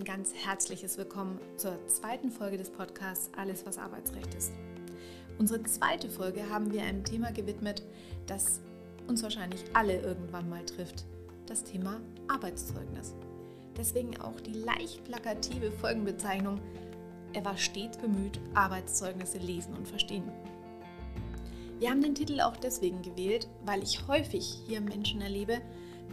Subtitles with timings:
[0.00, 4.50] ein ganz herzliches Willkommen zur zweiten Folge des Podcasts Alles, was Arbeitsrecht ist.
[5.38, 7.82] Unsere zweite Folge haben wir einem Thema gewidmet,
[8.26, 8.62] das
[9.08, 11.04] uns wahrscheinlich alle irgendwann mal trifft,
[11.44, 13.14] das Thema Arbeitszeugnis.
[13.76, 16.58] Deswegen auch die leicht plakative Folgenbezeichnung,
[17.34, 20.32] er war stets bemüht, Arbeitszeugnisse lesen und verstehen.
[21.78, 25.60] Wir haben den Titel auch deswegen gewählt, weil ich häufig hier Menschen erlebe,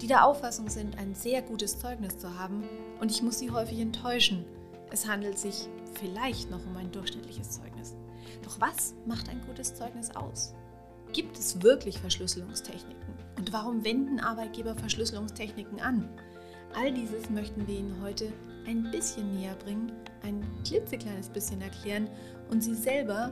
[0.01, 2.65] die der Auffassung sind, ein sehr gutes Zeugnis zu haben
[2.99, 4.45] und ich muss sie häufig enttäuschen.
[4.91, 5.67] Es handelt sich
[5.99, 7.95] vielleicht noch um ein durchschnittliches Zeugnis.
[8.43, 10.53] Doch was macht ein gutes Zeugnis aus?
[11.13, 13.13] Gibt es wirklich Verschlüsselungstechniken?
[13.37, 16.09] Und warum wenden Arbeitgeber Verschlüsselungstechniken an?
[16.75, 18.31] All dieses möchten wir Ihnen heute
[18.65, 19.91] ein bisschen näher bringen,
[20.23, 22.09] ein klitzekleines bisschen erklären
[22.49, 23.31] und Sie selber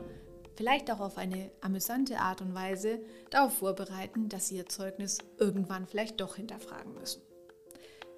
[0.56, 5.86] vielleicht auch auf eine amüsante Art und Weise darauf vorbereiten, dass Sie Ihr Zeugnis irgendwann
[5.86, 7.22] vielleicht doch hinterfragen müssen.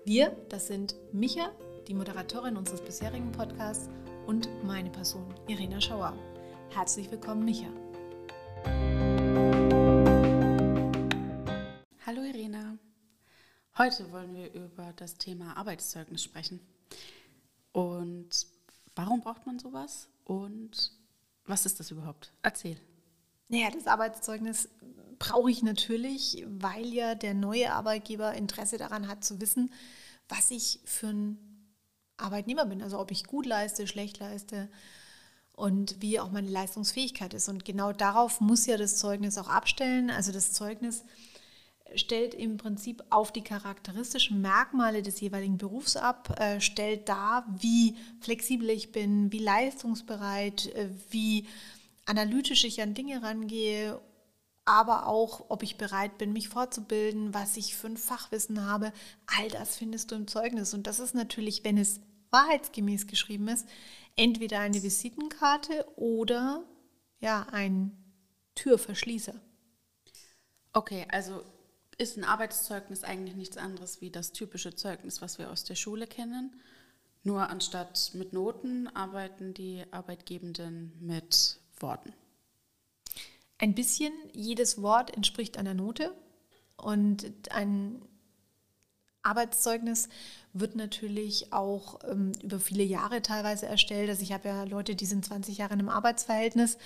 [0.07, 1.51] Wir, das sind Micha,
[1.85, 3.89] die Moderatorin unseres bisherigen Podcasts,
[4.25, 6.17] und meine Person, Irena Schauer.
[6.69, 7.67] Herzlich willkommen, Micha.
[12.05, 12.77] Hallo Irena.
[13.77, 16.61] Heute wollen wir über das Thema Arbeitszeugnis sprechen.
[17.73, 18.47] Und
[18.95, 20.07] warum braucht man sowas?
[20.23, 20.93] Und
[21.43, 22.31] was ist das überhaupt?
[22.43, 22.79] Erzähl.
[23.49, 24.69] Naja, das Arbeitszeugnis
[25.19, 29.71] brauche ich natürlich, weil ja der neue Arbeitgeber Interesse daran hat zu wissen,
[30.29, 31.37] was ich für ein
[32.17, 32.81] Arbeitnehmer bin.
[32.81, 34.69] Also ob ich gut leiste, schlecht leiste
[35.53, 37.49] und wie auch meine Leistungsfähigkeit ist.
[37.49, 40.09] Und genau darauf muss ja das Zeugnis auch abstellen.
[40.09, 41.03] Also das Zeugnis
[41.95, 47.95] stellt im Prinzip auf die charakteristischen Merkmale des jeweiligen Berufs ab, äh, stellt dar, wie
[48.19, 51.47] flexibel ich bin, wie leistungsbereit, äh, wie
[52.07, 54.01] analytisch ich an Dinge rangehe,
[54.65, 58.91] aber auch, ob ich bereit bin, mich fortzubilden, was ich für ein Fachwissen habe.
[59.37, 60.73] All das findest du im Zeugnis.
[60.73, 63.67] Und das ist natürlich, wenn es wahrheitsgemäß geschrieben ist,
[64.15, 66.63] entweder eine Visitenkarte oder
[67.19, 67.95] ja, ein
[68.55, 69.35] Türverschließer.
[70.73, 71.43] Okay, also
[71.97, 76.07] ist ein Arbeitszeugnis eigentlich nichts anderes wie das typische Zeugnis, was wir aus der Schule
[76.07, 76.61] kennen.
[77.23, 82.13] Nur anstatt mit Noten arbeiten die Arbeitgebenden mit Worten.
[83.57, 86.13] Ein bisschen, jedes Wort entspricht einer Note
[86.75, 88.01] und ein
[89.27, 90.09] Arbeitszeugnis
[90.53, 94.09] wird natürlich auch ähm, über viele Jahre teilweise erstellt.
[94.09, 96.77] Also ich habe ja Leute, die sind 20 Jahre in einem Arbeitsverhältnis.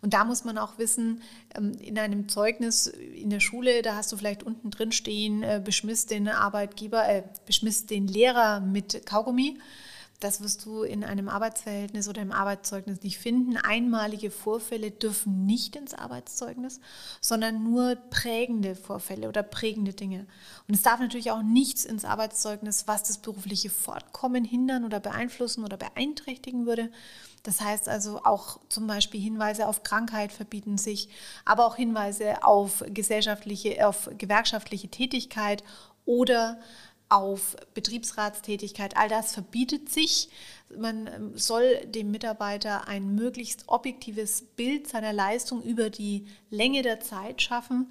[0.00, 1.22] Und da muss man auch wissen,
[1.54, 5.60] ähm, in einem Zeugnis in der Schule, da hast du vielleicht unten drin stehen, äh,
[5.62, 9.58] beschmiss den Arbeitgeber, äh, beschmiss den Lehrer mit Kaugummi.
[10.20, 13.56] Das wirst du in einem Arbeitsverhältnis oder im Arbeitszeugnis nicht finden.
[13.56, 16.80] Einmalige Vorfälle dürfen nicht ins Arbeitszeugnis,
[17.20, 20.26] sondern nur prägende Vorfälle oder prägende Dinge.
[20.66, 25.64] Und es darf natürlich auch nichts ins Arbeitszeugnis, was das berufliche Fortkommen hindern oder beeinflussen
[25.64, 26.90] oder beeinträchtigen würde.
[27.44, 31.10] Das heißt also auch zum Beispiel Hinweise auf Krankheit verbieten sich,
[31.44, 35.62] aber auch Hinweise auf gesellschaftliche, auf gewerkschaftliche Tätigkeit
[36.04, 36.58] oder
[37.08, 38.96] auf Betriebsratstätigkeit.
[38.96, 40.28] All das verbietet sich.
[40.76, 47.00] Man ähm, soll dem Mitarbeiter ein möglichst objektives Bild seiner Leistung über die Länge der
[47.00, 47.90] Zeit schaffen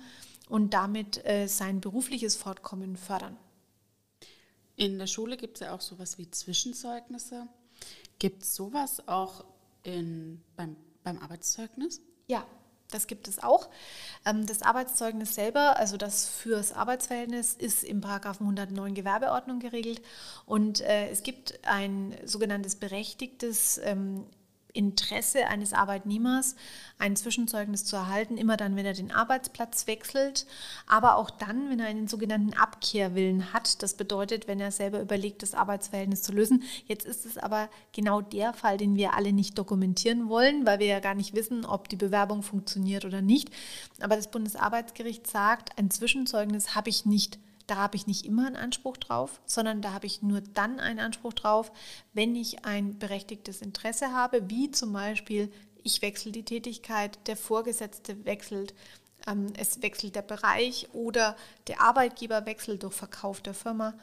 [0.50, 3.38] und damit äh, sein berufliches Fortkommen fördern.
[4.76, 7.48] In der Schule gibt es ja auch sowas wie Zwischenzeugnisse.
[8.20, 9.44] Gibt es sowas auch
[9.84, 12.02] in, beim, beim Arbeitszeugnis?
[12.28, 12.46] Ja,
[12.92, 13.70] das gibt es auch.
[14.26, 20.02] Ähm, das Arbeitszeugnis selber, also das fürs Arbeitsverhältnis, ist im Paragraphen 109 Gewerbeordnung geregelt.
[20.46, 24.26] Und äh, es gibt ein sogenanntes berechtigtes ähm,
[24.78, 26.56] Interesse eines Arbeitnehmers,
[27.00, 30.46] ein Zwischenzeugnis zu erhalten, immer dann, wenn er den Arbeitsplatz wechselt,
[30.88, 33.82] aber auch dann, wenn er einen sogenannten Abkehrwillen hat.
[33.84, 36.64] Das bedeutet, wenn er selber überlegt, das Arbeitsverhältnis zu lösen.
[36.86, 40.88] Jetzt ist es aber genau der Fall, den wir alle nicht dokumentieren wollen, weil wir
[40.88, 43.50] ja gar nicht wissen, ob die Bewerbung funktioniert oder nicht.
[44.00, 48.56] Aber das Bundesarbeitsgericht sagt, ein Zwischenzeugnis habe ich nicht da habe ich nicht immer einen
[48.56, 51.72] Anspruch drauf, sondern da habe ich nur dann einen Anspruch drauf,
[52.14, 55.52] wenn ich ein berechtigtes Interesse habe, wie zum Beispiel,
[55.84, 58.74] ich wechsle die Tätigkeit, der Vorgesetzte wechselt,
[59.28, 61.36] ähm, es wechselt der Bereich oder
[61.68, 63.94] der Arbeitgeber wechselt durch Verkauf der Firma.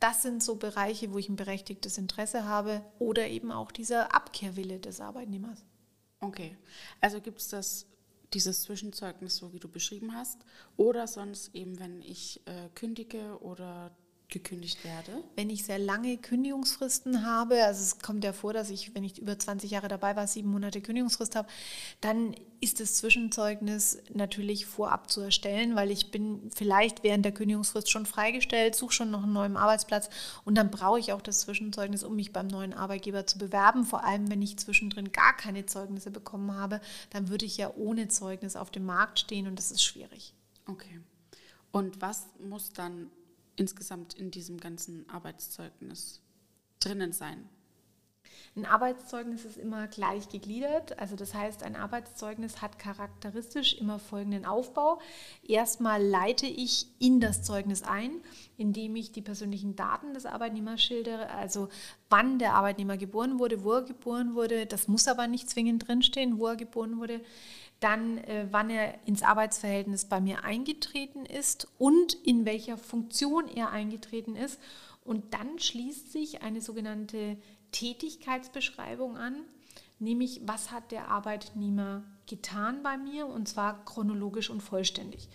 [0.00, 4.80] Das sind so Bereiche, wo ich ein berechtigtes Interesse habe oder eben auch dieser Abkehrwille
[4.80, 5.62] des Arbeitnehmers.
[6.20, 6.56] Okay,
[7.00, 7.86] also gibt es das
[8.32, 10.44] dieses Zwischenzeugnis, so wie du beschrieben hast,
[10.76, 13.90] oder sonst eben, wenn ich äh, kündige oder
[14.30, 15.24] gekündigt werde?
[15.36, 19.18] Wenn ich sehr lange Kündigungsfristen habe, also es kommt ja vor, dass ich, wenn ich
[19.18, 21.48] über 20 Jahre dabei war, sieben Monate Kündigungsfrist habe,
[22.00, 27.90] dann ist das Zwischenzeugnis natürlich vorab zu erstellen, weil ich bin vielleicht während der Kündigungsfrist
[27.90, 30.10] schon freigestellt, suche schon noch einen neuen Arbeitsplatz
[30.44, 33.84] und dann brauche ich auch das Zwischenzeugnis, um mich beim neuen Arbeitgeber zu bewerben.
[33.84, 36.80] Vor allem, wenn ich zwischendrin gar keine Zeugnisse bekommen habe,
[37.10, 40.34] dann würde ich ja ohne Zeugnis auf dem Markt stehen und das ist schwierig.
[40.66, 41.00] Okay.
[41.72, 43.10] Und was muss dann
[43.60, 46.22] insgesamt in diesem ganzen Arbeitszeugnis
[46.80, 47.46] drinnen sein?
[48.56, 50.98] Ein Arbeitszeugnis ist immer gleich gegliedert.
[50.98, 55.00] Also das heißt, ein Arbeitszeugnis hat charakteristisch immer folgenden Aufbau.
[55.46, 58.10] Erstmal leite ich in das Zeugnis ein,
[58.56, 61.68] indem ich die persönlichen Daten des Arbeitnehmers schildere, also
[62.08, 64.66] wann der Arbeitnehmer geboren wurde, wo er geboren wurde.
[64.66, 67.20] Das muss aber nicht zwingend drinstehen, wo er geboren wurde
[67.80, 73.70] dann äh, wann er ins Arbeitsverhältnis bei mir eingetreten ist und in welcher Funktion er
[73.70, 74.60] eingetreten ist.
[75.02, 77.38] Und dann schließt sich eine sogenannte
[77.72, 79.36] Tätigkeitsbeschreibung an,
[79.98, 85.28] nämlich was hat der Arbeitnehmer getan bei mir und zwar chronologisch und vollständig.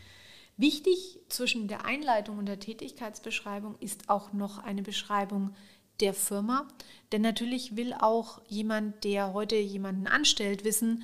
[0.57, 5.53] Wichtig zwischen der Einleitung und der Tätigkeitsbeschreibung ist auch noch eine Beschreibung
[5.99, 6.67] der Firma,
[7.11, 11.03] denn natürlich will auch jemand, der heute jemanden anstellt, wissen,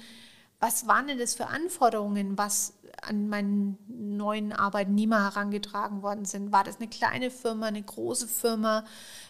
[0.62, 6.52] was waren denn das für Anforderungen, was an meinen neuen Arbeitnehmer herangetragen worden sind?
[6.52, 8.86] War das eine kleine Firma, eine große Firma?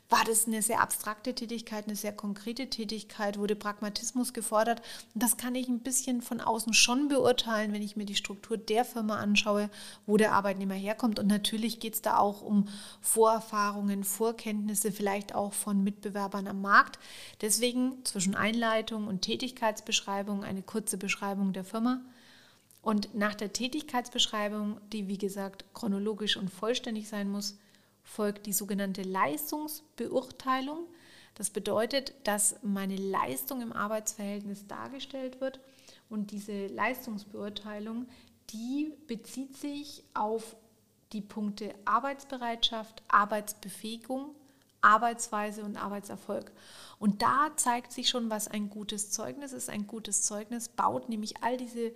[0.10, 3.40] War das eine sehr abstrakte Tätigkeit, eine sehr konkrete Tätigkeit?
[3.40, 4.82] Wurde Pragmatismus gefordert?
[5.14, 8.58] Und das kann ich ein bisschen von außen schon beurteilen, wenn ich mir die Struktur
[8.58, 9.70] der Firma anschaue,
[10.06, 11.18] wo der Arbeitnehmer herkommt.
[11.18, 12.68] Und natürlich geht es da auch um
[13.00, 17.00] Vorerfahrungen, Vorkenntnisse, vielleicht auch von Mitbewerbern am Markt.
[17.40, 22.02] Deswegen zwischen Einleitung und Tätigkeitsbeschreibung eine kurze Beschreibung der Firma.
[22.82, 27.58] Und nach der Tätigkeitsbeschreibung, die wie gesagt chronologisch und vollständig sein muss,
[28.04, 30.88] folgt die sogenannte Leistungsbeurteilung.
[31.36, 35.60] Das bedeutet, dass meine Leistung im Arbeitsverhältnis dargestellt wird
[36.10, 38.08] und diese Leistungsbeurteilung,
[38.50, 40.56] die bezieht sich auf
[41.14, 44.36] die Punkte Arbeitsbereitschaft, Arbeitsbefähigung,
[44.82, 46.52] Arbeitsweise und Arbeitserfolg.
[47.00, 49.70] Und da zeigt sich schon, was ein gutes Zeugnis ist.
[49.70, 51.94] Ein gutes Zeugnis baut nämlich all diese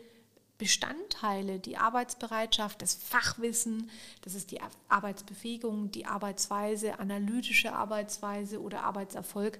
[0.57, 3.89] Bestandteile, die Arbeitsbereitschaft, das Fachwissen,
[4.21, 9.59] das ist die Arbeitsbefähigung, die Arbeitsweise, analytische Arbeitsweise oder Arbeitserfolg.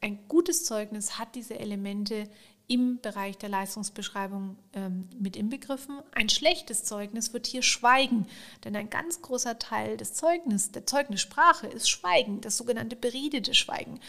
[0.00, 2.28] Ein gutes Zeugnis hat diese Elemente
[2.66, 6.00] im Bereich der Leistungsbeschreibung ähm, mit inbegriffen.
[6.12, 8.26] Ein schlechtes Zeugnis wird hier Schweigen,
[8.64, 14.00] denn ein ganz großer Teil des Zeugnisses, der Zeugnissprache ist Schweigen, das sogenannte beredete Schweigen.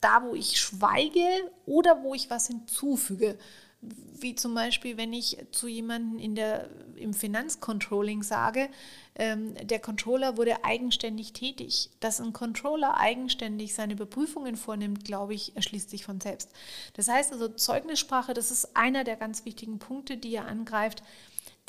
[0.00, 3.38] Da, wo ich schweige oder wo ich was hinzufüge
[3.82, 8.68] wie zum Beispiel, wenn ich zu jemandem in der, im Finanzcontrolling sage,
[9.14, 11.90] ähm, der Controller wurde eigenständig tätig.
[12.00, 16.50] Dass ein Controller eigenständig seine Überprüfungen vornimmt, glaube ich, erschließt sich von selbst.
[16.94, 21.02] Das heißt also, Zeugnissprache, das ist einer der ganz wichtigen Punkte, die er angreift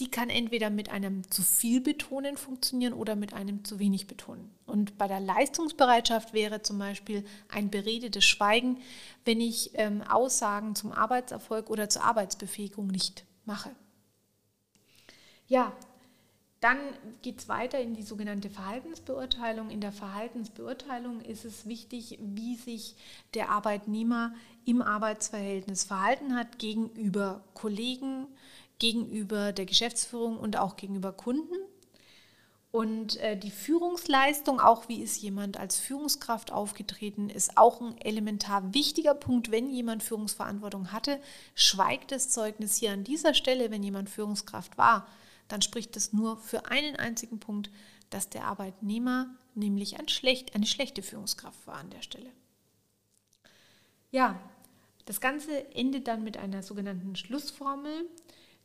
[0.01, 4.49] die kann entweder mit einem zu viel Betonen funktionieren oder mit einem zu wenig Betonen.
[4.65, 8.79] Und bei der Leistungsbereitschaft wäre zum Beispiel ein beredetes Schweigen,
[9.25, 13.69] wenn ich ähm, Aussagen zum Arbeitserfolg oder zur Arbeitsbefähigung nicht mache.
[15.47, 15.71] Ja,
[16.61, 16.79] dann
[17.21, 19.69] geht es weiter in die sogenannte Verhaltensbeurteilung.
[19.69, 22.95] In der Verhaltensbeurteilung ist es wichtig, wie sich
[23.35, 24.33] der Arbeitnehmer
[24.65, 28.25] im Arbeitsverhältnis verhalten hat gegenüber Kollegen,
[28.81, 31.55] gegenüber der Geschäftsführung und auch gegenüber Kunden.
[32.71, 38.73] Und äh, die Führungsleistung, auch wie ist jemand als Führungskraft aufgetreten, ist auch ein elementar
[38.73, 39.51] wichtiger Punkt.
[39.51, 41.19] Wenn jemand Führungsverantwortung hatte,
[41.53, 45.05] schweigt das Zeugnis hier an dieser Stelle, wenn jemand Führungskraft war,
[45.47, 47.69] dann spricht es nur für einen einzigen Punkt,
[48.09, 52.31] dass der Arbeitnehmer nämlich ein schlecht, eine schlechte Führungskraft war an der Stelle.
[54.11, 54.39] Ja,
[55.05, 58.05] das Ganze endet dann mit einer sogenannten Schlussformel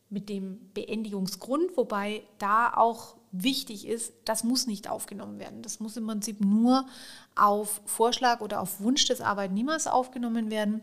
[0.08, 5.62] mit dem Beendigungsgrund, wobei da auch wichtig ist, das muss nicht aufgenommen werden.
[5.62, 6.86] Das muss im Prinzip nur
[7.34, 10.82] auf Vorschlag oder auf Wunsch des Arbeitnehmers aufgenommen werden.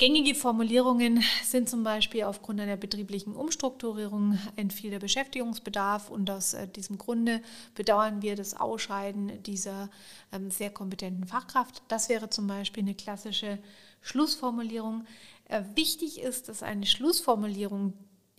[0.00, 6.66] Gängige Formulierungen sind zum Beispiel aufgrund einer betrieblichen Umstrukturierung entfiel der Beschäftigungsbedarf und aus äh,
[6.66, 7.42] diesem Grunde
[7.74, 9.90] bedauern wir das Ausscheiden dieser
[10.32, 11.82] ähm, sehr kompetenten Fachkraft.
[11.88, 13.58] Das wäre zum Beispiel eine klassische
[14.00, 15.04] Schlussformulierung.
[15.50, 17.92] Äh, wichtig ist, dass eine Schlussformulierung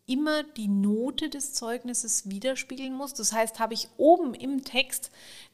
[0.05, 3.13] immer die Note des Zeugnisses widerspiegeln muss.
[3.13, 5.11] Das heißt, habe ich oben im Text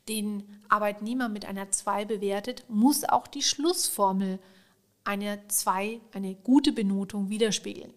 [0.08, 4.38] den Arbeitnehmer mit einer 2 bewertet, muss auch die Schlussformel
[5.04, 7.92] eine 2, eine gute Benotung widerspiegeln.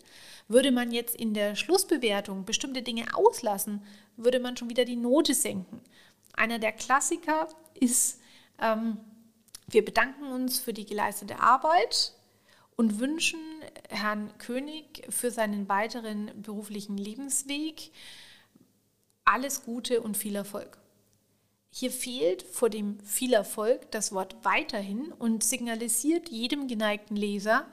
[0.48, 3.82] Würde man jetzt in der Schlussbewertung bestimmte Dinge auslassen,
[4.16, 5.80] würde man schon wieder die Note senken.
[6.32, 8.20] Einer der Klassiker ist,
[8.58, 8.96] ähm,
[9.66, 12.14] wir bedanken uns für die geleistete Arbeit
[12.80, 13.40] und wünschen
[13.90, 17.90] Herrn König für seinen weiteren beruflichen Lebensweg
[19.26, 20.78] alles Gute und viel Erfolg.
[21.68, 27.66] Hier fehlt vor dem viel Erfolg das Wort weiterhin und signalisiert jedem geneigten Leser,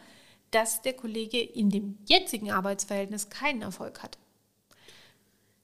[0.52, 4.18] dass der Kollege in dem jetzigen Arbeitsverhältnis keinen Erfolg hat.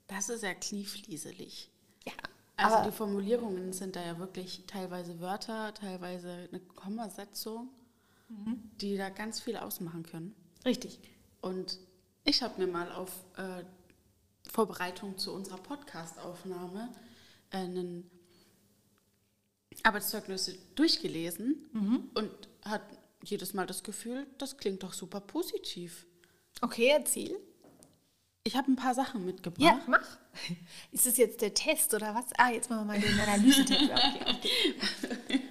[0.08, 1.70] Das ist ja knieflieselig.
[2.06, 2.14] Ja,
[2.56, 7.68] Also die Formulierungen sind da ja wirklich teilweise Wörter, teilweise eine Kommasetzung,
[8.82, 10.36] die da ganz viel ausmachen können.
[10.66, 11.00] richtig.
[11.42, 11.78] Und
[12.24, 13.64] ich habe mir mal auf äh,
[14.50, 16.90] Vorbereitung zu unserer Podcast-Aufnahme
[17.52, 18.10] äh, einen
[19.84, 22.32] Arbeitszeugnisse durchgelesen und
[22.64, 22.82] hat
[23.24, 26.06] jedes Mal das Gefühl, das klingt doch super positiv.
[26.62, 27.36] Okay, erzähl.
[28.46, 29.64] Ich habe ein paar Sachen mitgebracht.
[29.66, 30.18] Ja, mach.
[30.92, 32.26] Ist das jetzt der Test oder was?
[32.38, 33.82] Ah, jetzt machen wir mal den Analysetest.
[33.92, 34.74] Okay,
[35.30, 35.42] okay.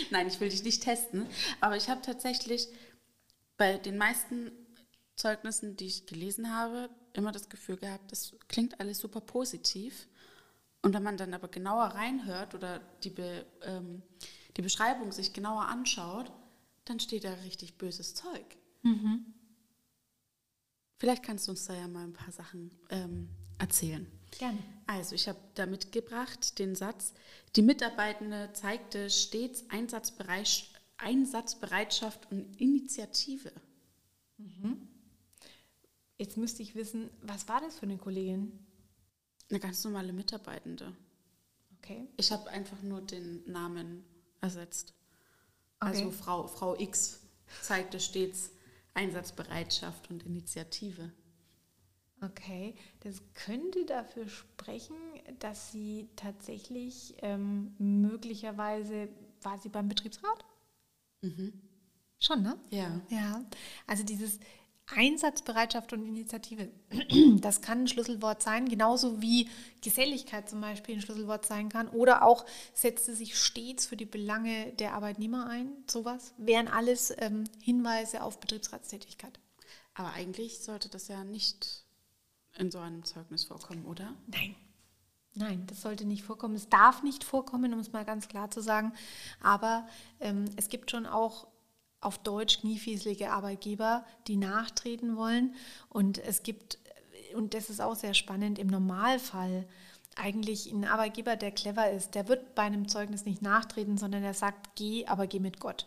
[0.10, 1.26] Nein, ich will dich nicht testen,
[1.60, 2.68] aber ich habe tatsächlich
[3.56, 4.50] bei den meisten
[5.16, 10.08] Zeugnissen, die ich gelesen habe, immer das Gefühl gehabt, das klingt alles super positiv.
[10.82, 14.02] Und wenn man dann aber genauer reinhört oder die, Be, ähm,
[14.56, 16.32] die Beschreibung sich genauer anschaut,
[16.86, 18.56] dann steht da richtig böses Zeug.
[20.96, 23.28] Vielleicht kannst du uns da ja mal ein paar Sachen ähm,
[23.58, 24.06] erzählen.
[24.38, 24.58] Gerne.
[24.86, 27.12] Also, ich habe da mitgebracht den Satz,
[27.56, 29.64] die Mitarbeitende zeigte stets
[30.98, 33.52] Einsatzbereitschaft und Initiative.
[36.16, 38.58] Jetzt müsste ich wissen, was war das für eine Kollegin?
[39.48, 40.92] Eine ganz normale Mitarbeitende.
[41.78, 42.06] Okay.
[42.16, 44.04] Ich habe einfach nur den Namen
[44.40, 44.92] ersetzt.
[45.80, 45.92] Okay.
[45.92, 47.20] Also Frau, Frau X
[47.62, 48.50] zeigte stets
[48.94, 51.10] Einsatzbereitschaft und Initiative.
[52.22, 54.96] Okay, das könnte dafür sprechen,
[55.38, 59.08] dass sie tatsächlich ähm, möglicherweise,
[59.42, 60.44] war sie beim Betriebsrat?
[62.18, 62.58] Schon, ne?
[62.68, 63.00] Ja.
[63.08, 63.44] Ja,
[63.86, 64.38] also dieses
[64.94, 66.68] Einsatzbereitschaft und Initiative,
[67.40, 69.48] das kann ein Schlüsselwort sein, genauso wie
[69.82, 71.88] Geselligkeit zum Beispiel ein Schlüsselwort sein kann.
[71.88, 75.70] Oder auch setzte sich stets für die Belange der Arbeitnehmer ein.
[75.88, 79.38] Sowas wären alles ähm, Hinweise auf Betriebsratstätigkeit.
[79.94, 81.84] Aber eigentlich sollte das ja nicht
[82.58, 84.14] in so einem Zeugnis vorkommen, oder?
[84.26, 84.54] Nein.
[85.34, 86.56] Nein, das sollte nicht vorkommen.
[86.56, 88.92] Es darf nicht vorkommen, um es mal ganz klar zu sagen.
[89.40, 89.86] Aber
[90.18, 91.46] ähm, es gibt schon auch
[92.00, 95.54] auf Deutsch kniefieselige Arbeitgeber, die nachtreten wollen.
[95.88, 96.78] Und es gibt,
[97.34, 99.66] und das ist auch sehr spannend, im Normalfall
[100.16, 104.34] eigentlich ein Arbeitgeber, der clever ist, der wird bei einem Zeugnis nicht nachtreten, sondern der
[104.34, 105.86] sagt, geh, aber geh mit Gott.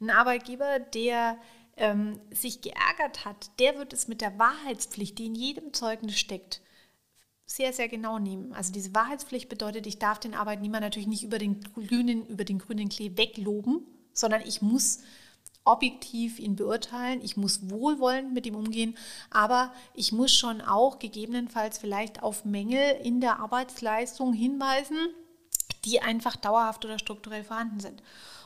[0.00, 1.38] Ein Arbeitgeber, der
[1.76, 6.60] ähm, sich geärgert hat, der wird es mit der Wahrheitspflicht, die in jedem Zeugnis steckt,
[7.46, 8.52] sehr, sehr genau nehmen.
[8.52, 12.58] Also diese Wahrheitspflicht bedeutet, ich darf den Arbeitnehmer natürlich nicht über den grünen, über den
[12.58, 15.00] grünen Klee wegloben, sondern ich muss
[15.64, 18.96] objektiv ihn beurteilen, ich muss wohlwollend mit ihm umgehen,
[19.30, 24.98] aber ich muss schon auch gegebenenfalls vielleicht auf Mängel in der Arbeitsleistung hinweisen,
[25.84, 28.02] die einfach dauerhaft oder strukturell vorhanden sind.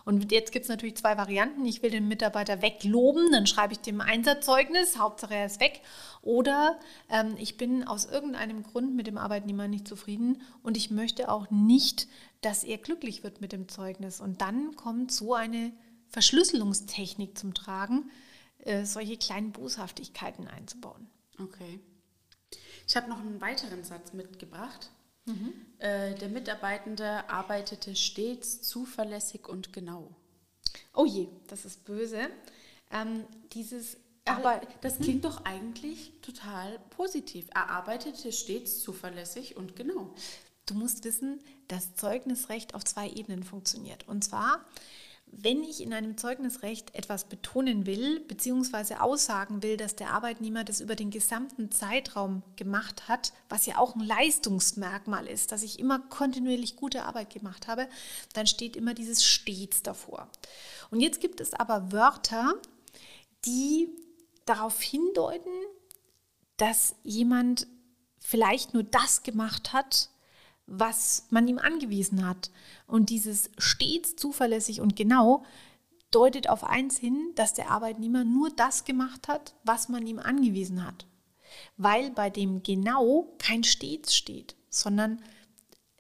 [0.06, 1.66] Und jetzt gibt es natürlich zwei Varianten.
[1.66, 5.82] Ich will den Mitarbeiter wegloben, dann schreibe ich dem Einsatzzeugnis, Hauptsache er ist weg.
[6.22, 6.78] Oder
[7.10, 11.50] ähm, ich bin aus irgendeinem Grund mit dem Arbeitnehmer nicht zufrieden und ich möchte auch
[11.50, 12.06] nicht,
[12.40, 14.20] dass er glücklich wird mit dem Zeugnis.
[14.20, 15.72] Und dann kommt so eine
[16.06, 18.08] Verschlüsselungstechnik zum Tragen,
[18.58, 21.10] äh, solche kleinen Boshaftigkeiten einzubauen.
[21.40, 21.80] Okay.
[22.86, 24.88] Ich habe noch einen weiteren Satz mitgebracht.
[25.78, 30.14] Äh, der Mitarbeitende arbeitete stets zuverlässig und genau.
[30.94, 32.28] Oh je, das ist böse.
[32.90, 37.46] Ähm, dieses Aber das klingt doch eigentlich total positiv.
[37.54, 40.14] Er arbeitete stets zuverlässig und genau.
[40.66, 44.08] Du musst wissen, dass Zeugnisrecht auf zwei Ebenen funktioniert.
[44.08, 44.64] Und zwar,
[45.26, 50.80] wenn ich in einem Zeugnisrecht etwas betonen will, beziehungsweise aussagen will, dass der Arbeitnehmer das
[50.80, 55.98] über den gesamten Zeitraum gemacht hat, was ja auch ein Leistungsmerkmal ist, dass ich immer
[55.98, 57.88] kontinuierlich gute Arbeit gemacht habe,
[58.32, 60.28] dann steht immer dieses stets davor.
[60.90, 62.54] Und jetzt gibt es aber Wörter,
[63.44, 63.88] die
[64.46, 65.50] darauf hindeuten,
[66.56, 67.66] dass jemand
[68.20, 70.08] vielleicht nur das gemacht hat,
[70.66, 72.50] was man ihm angewiesen hat.
[72.86, 75.44] Und dieses stets zuverlässig und genau
[76.10, 80.84] deutet auf eins hin, dass der Arbeitnehmer nur das gemacht hat, was man ihm angewiesen
[80.84, 81.06] hat.
[81.76, 85.22] Weil bei dem genau kein stets steht, sondern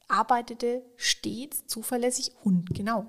[0.08, 3.06] arbeitete stets zuverlässig und genau.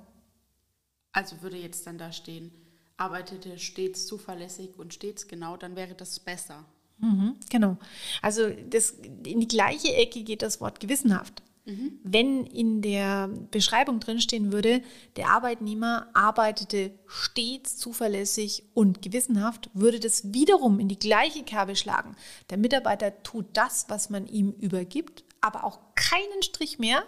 [1.11, 2.51] Also würde jetzt dann da stehen,
[2.97, 6.65] arbeitete stets zuverlässig und stets genau, dann wäre das besser.
[6.99, 7.77] Mhm, genau.
[8.21, 11.43] Also das, in die gleiche Ecke geht das Wort gewissenhaft.
[11.67, 12.00] Mhm.
[12.01, 14.81] Wenn in der Beschreibung drinstehen würde,
[15.17, 22.15] der Arbeitnehmer arbeitete stets zuverlässig und gewissenhaft, würde das wiederum in die gleiche Kerbe schlagen.
[22.50, 27.03] Der Mitarbeiter tut das, was man ihm übergibt, aber auch keinen Strich mehr.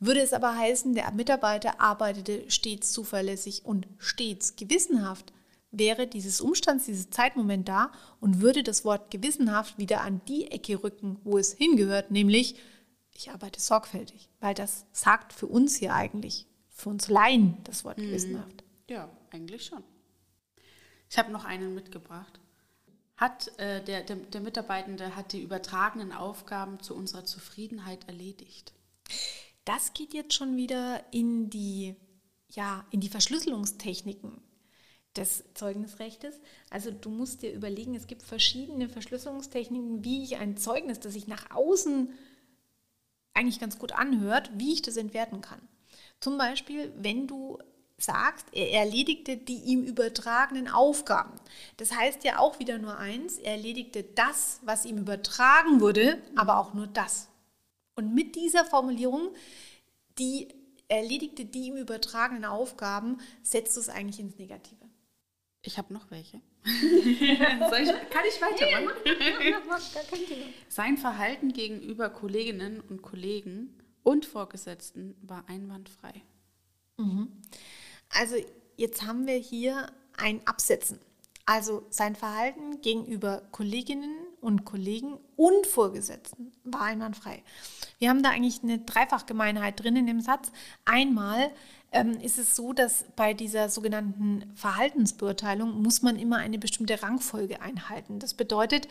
[0.00, 5.32] Würde es aber heißen, der Mitarbeiter arbeitete stets zuverlässig und stets gewissenhaft,
[5.70, 10.82] wäre dieses Umstands, dieses Zeitmoment da und würde das Wort gewissenhaft wieder an die Ecke
[10.82, 12.56] rücken, wo es hingehört, nämlich
[13.14, 17.98] ich arbeite sorgfältig, weil das sagt für uns hier eigentlich, für uns Laien das Wort
[17.98, 18.02] mhm.
[18.02, 18.64] gewissenhaft.
[18.88, 19.82] Ja, eigentlich schon.
[21.08, 22.40] Ich habe noch einen mitgebracht.
[23.16, 28.72] Hat äh, der, der, der Mitarbeitende hat die übertragenen Aufgaben zu unserer Zufriedenheit erledigt?
[29.64, 31.94] Das geht jetzt schon wieder in die,
[32.50, 34.42] ja, in die Verschlüsselungstechniken
[35.16, 36.40] des Zeugnisrechtes.
[36.70, 41.28] Also du musst dir überlegen, es gibt verschiedene Verschlüsselungstechniken, wie ich ein Zeugnis, das ich
[41.28, 42.12] nach außen
[43.34, 45.60] eigentlich ganz gut anhört, wie ich das entwerten kann.
[46.20, 47.58] Zum Beispiel, wenn du
[47.96, 51.38] sagst, er erledigte die ihm übertragenen Aufgaben.
[51.76, 56.58] Das heißt ja auch wieder nur eins, er erledigte das, was ihm übertragen wurde, aber
[56.58, 57.28] auch nur das.
[57.94, 59.34] Und mit dieser Formulierung,
[60.18, 60.48] die
[60.88, 64.88] erledigte die ihm übertragenen Aufgaben, setzt du es eigentlich ins Negative.
[65.62, 66.40] Ich habe noch welche.
[66.64, 68.96] ich, kann ich weitermachen?
[70.68, 76.22] Sein Verhalten gegenüber Kolleginnen und Kollegen und Vorgesetzten war einwandfrei.
[76.96, 77.28] Mhm.
[78.10, 78.36] Also
[78.76, 81.00] jetzt haben wir hier ein Absetzen.
[81.46, 87.42] Also sein Verhalten gegenüber Kolleginnen und Kollegen und Vorgesetzten war einwandfrei.
[87.98, 90.50] Wir haben da eigentlich eine Dreifachgemeinheit drin in dem Satz.
[90.86, 91.50] Einmal
[91.94, 97.62] ähm, ist es so, dass bei dieser sogenannten Verhaltensbeurteilung muss man immer eine bestimmte Rangfolge
[97.62, 98.18] einhalten.
[98.18, 98.88] Das bedeutet,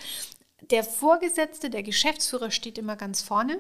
[0.71, 3.59] der Vorgesetzte, der Geschäftsführer steht immer ganz vorne.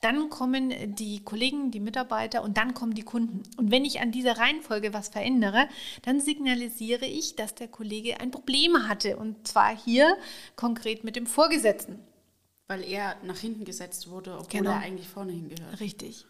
[0.00, 3.42] Dann kommen die Kollegen, die Mitarbeiter und dann kommen die Kunden.
[3.56, 5.68] Und wenn ich an dieser Reihenfolge was verändere,
[6.02, 9.16] dann signalisiere ich, dass der Kollege ein Problem hatte.
[9.16, 10.16] Und zwar hier
[10.56, 11.98] konkret mit dem Vorgesetzten.
[12.66, 14.72] Weil er nach hinten gesetzt wurde, obwohl genau.
[14.72, 15.80] er eigentlich vorne hingehört.
[15.80, 16.26] Richtig.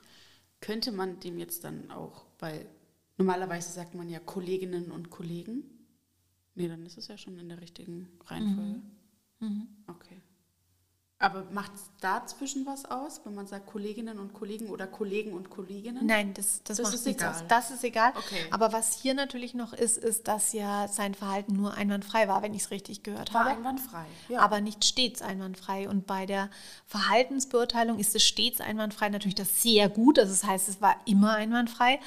[0.61, 2.67] Könnte man dem jetzt dann auch weil
[3.17, 5.65] normalerweise sagt man ja Kolleginnen und Kollegen.
[6.55, 8.83] Nee, dann ist es ja schon in der richtigen Reihenfolge.
[9.41, 9.49] Mhm.
[9.49, 9.69] Mhm.
[9.87, 10.21] Okay.
[11.25, 15.49] Aber macht es dazwischen was aus, wenn man sagt Kolleginnen und Kollegen oder Kollegen und
[15.49, 16.05] Kolleginnen?
[16.05, 17.35] Nein, das, das, das macht ist nichts egal.
[17.35, 17.45] aus.
[17.49, 18.13] Das ist egal.
[18.15, 18.45] Okay.
[18.51, 22.53] Aber was hier natürlich noch ist, ist, dass ja sein Verhalten nur einwandfrei war, wenn
[22.53, 23.51] ich es richtig gehört war habe.
[23.53, 24.41] War einwandfrei, ja.
[24.41, 25.89] Aber nicht stets einwandfrei.
[25.89, 26.51] Und bei der
[26.89, 30.19] Verhaltensbeurteilung ist es stets einwandfrei natürlich das sehr gut.
[30.19, 32.01] Also das heißt, es war immer einwandfrei.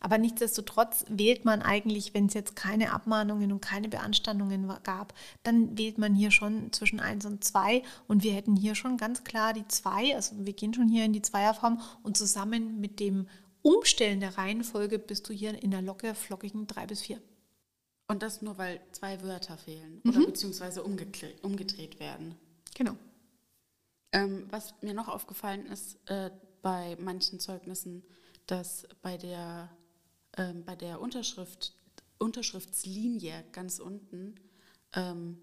[0.00, 5.76] Aber nichtsdestotrotz wählt man eigentlich, wenn es jetzt keine Abmahnungen und keine Beanstandungen gab, dann
[5.76, 9.52] wählt man hier schon zwischen 1 und 2 und wir hätten hier schon ganz klar
[9.52, 13.26] die 2, also wir gehen schon hier in die Zweierform und zusammen mit dem
[13.62, 17.20] Umstellen der Reihenfolge bist du hier in der locker flockigen 3 bis 4.
[18.10, 20.10] Und das nur, weil zwei Wörter fehlen mhm.
[20.10, 22.36] oder beziehungsweise umgedreht, werden.
[22.74, 22.96] Genau.
[24.12, 26.30] Ähm, was mir noch aufgefallen ist äh,
[26.62, 28.02] bei manchen Zeugnissen,
[28.46, 29.68] dass bei der
[30.38, 31.74] ähm, bei der Unterschrift,
[32.18, 34.36] Unterschriftslinie ganz unten
[34.94, 35.38] ähm,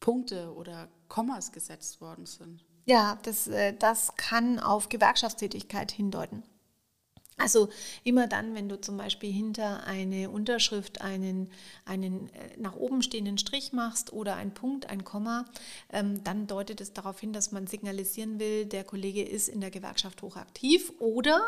[0.00, 2.64] Punkte oder Kommas gesetzt worden sind.
[2.86, 6.42] Ja, das, äh, das kann auf Gewerkschaftstätigkeit hindeuten.
[7.38, 7.68] Also
[8.02, 11.50] immer dann, wenn du zum Beispiel hinter eine Unterschrift einen,
[11.84, 15.44] einen äh, nach oben stehenden Strich machst oder einen Punkt, ein Komma,
[15.90, 19.70] ähm, dann deutet es darauf hin, dass man signalisieren will, der Kollege ist in der
[19.70, 21.40] Gewerkschaft hochaktiv oder,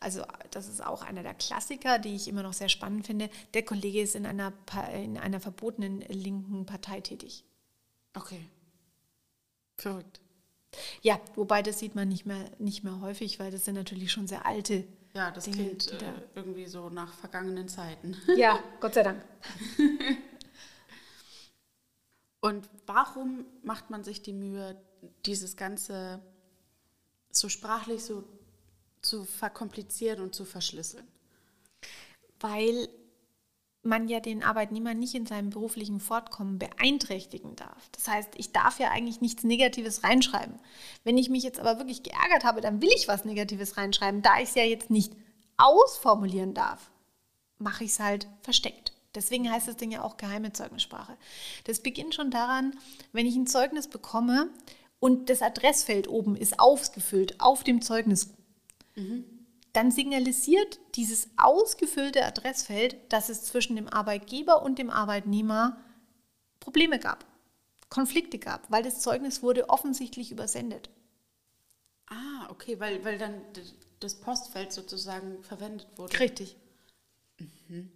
[0.00, 3.64] also das ist auch einer der Klassiker, die ich immer noch sehr spannend finde, der
[3.64, 4.54] Kollege ist in einer,
[4.94, 7.44] in einer verbotenen linken Partei tätig.
[8.14, 8.40] Okay.
[9.76, 10.20] Verrückt.
[11.02, 14.26] Ja, wobei das sieht man nicht mehr, nicht mehr häufig, weil das sind natürlich schon
[14.26, 18.16] sehr alte ja, das Dinge, klingt äh, irgendwie so nach vergangenen Zeiten.
[18.36, 19.24] Ja, Gott sei Dank.
[22.40, 24.80] Und warum macht man sich die Mühe,
[25.26, 26.20] dieses Ganze
[27.30, 28.24] so sprachlich so
[29.02, 31.06] zu verkomplizieren und zu verschlüsseln?
[32.38, 32.88] Weil
[33.88, 37.88] man ja den Arbeitnehmer nicht in seinem beruflichen Fortkommen beeinträchtigen darf.
[37.92, 40.54] Das heißt, ich darf ja eigentlich nichts Negatives reinschreiben.
[41.02, 44.22] Wenn ich mich jetzt aber wirklich geärgert habe, dann will ich was Negatives reinschreiben.
[44.22, 45.12] Da ich es ja jetzt nicht
[45.56, 46.90] ausformulieren darf,
[47.58, 48.92] mache ich es halt versteckt.
[49.14, 51.16] Deswegen heißt das Ding ja auch geheime Zeugnissprache.
[51.64, 52.76] Das beginnt schon daran,
[53.12, 54.50] wenn ich ein Zeugnis bekomme
[55.00, 58.30] und das Adressfeld oben ist ausgefüllt auf dem Zeugnis.
[58.94, 59.37] Mhm
[59.78, 65.76] dann signalisiert dieses ausgefüllte Adressfeld, dass es zwischen dem Arbeitgeber und dem Arbeitnehmer
[66.58, 67.24] Probleme gab,
[67.88, 70.90] Konflikte gab, weil das Zeugnis wurde offensichtlich übersendet.
[72.06, 73.40] Ah, okay, weil, weil dann
[74.00, 76.18] das Postfeld sozusagen verwendet wurde.
[76.18, 76.56] Richtig.
[77.68, 77.92] Mhm.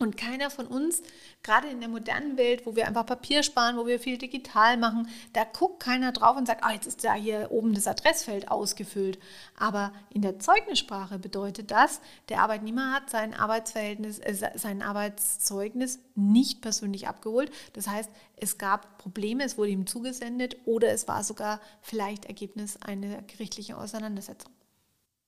[0.00, 1.02] Und keiner von uns,
[1.42, 5.08] gerade in der modernen Welt, wo wir einfach Papier sparen, wo wir viel digital machen,
[5.32, 9.18] da guckt keiner drauf und sagt, oh, jetzt ist da hier oben das Adressfeld ausgefüllt.
[9.56, 16.60] Aber in der Zeugnissprache bedeutet das, der Arbeitnehmer hat sein Arbeitsverhältnis, äh, sein Arbeitszeugnis nicht
[16.60, 17.50] persönlich abgeholt.
[17.72, 22.76] Das heißt, es gab Probleme, es wurde ihm zugesendet oder es war sogar vielleicht Ergebnis
[22.76, 24.52] einer gerichtlichen Auseinandersetzung.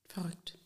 [0.06, 0.59] Verrückt.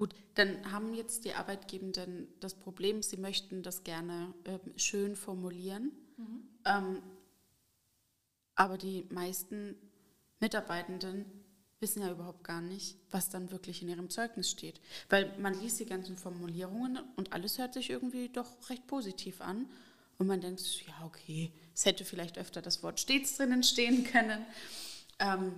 [0.00, 5.92] Gut, dann haben jetzt die Arbeitgebenden das Problem, sie möchten das gerne äh, schön formulieren,
[6.16, 6.48] mhm.
[6.64, 7.02] ähm,
[8.54, 9.76] aber die meisten
[10.38, 11.26] Mitarbeitenden
[11.80, 14.80] wissen ja überhaupt gar nicht, was dann wirklich in ihrem Zeugnis steht.
[15.10, 19.68] Weil man liest die ganzen Formulierungen und alles hört sich irgendwie doch recht positiv an.
[20.16, 24.46] Und man denkt, ja, okay, es hätte vielleicht öfter das Wort stets drinnen stehen können.
[25.18, 25.52] Ähm,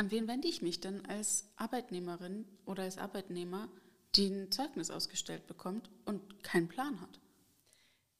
[0.00, 3.68] an wen wende ich mich denn als Arbeitnehmerin oder als Arbeitnehmer,
[4.14, 7.20] die ein Zeugnis ausgestellt bekommt und keinen Plan hat?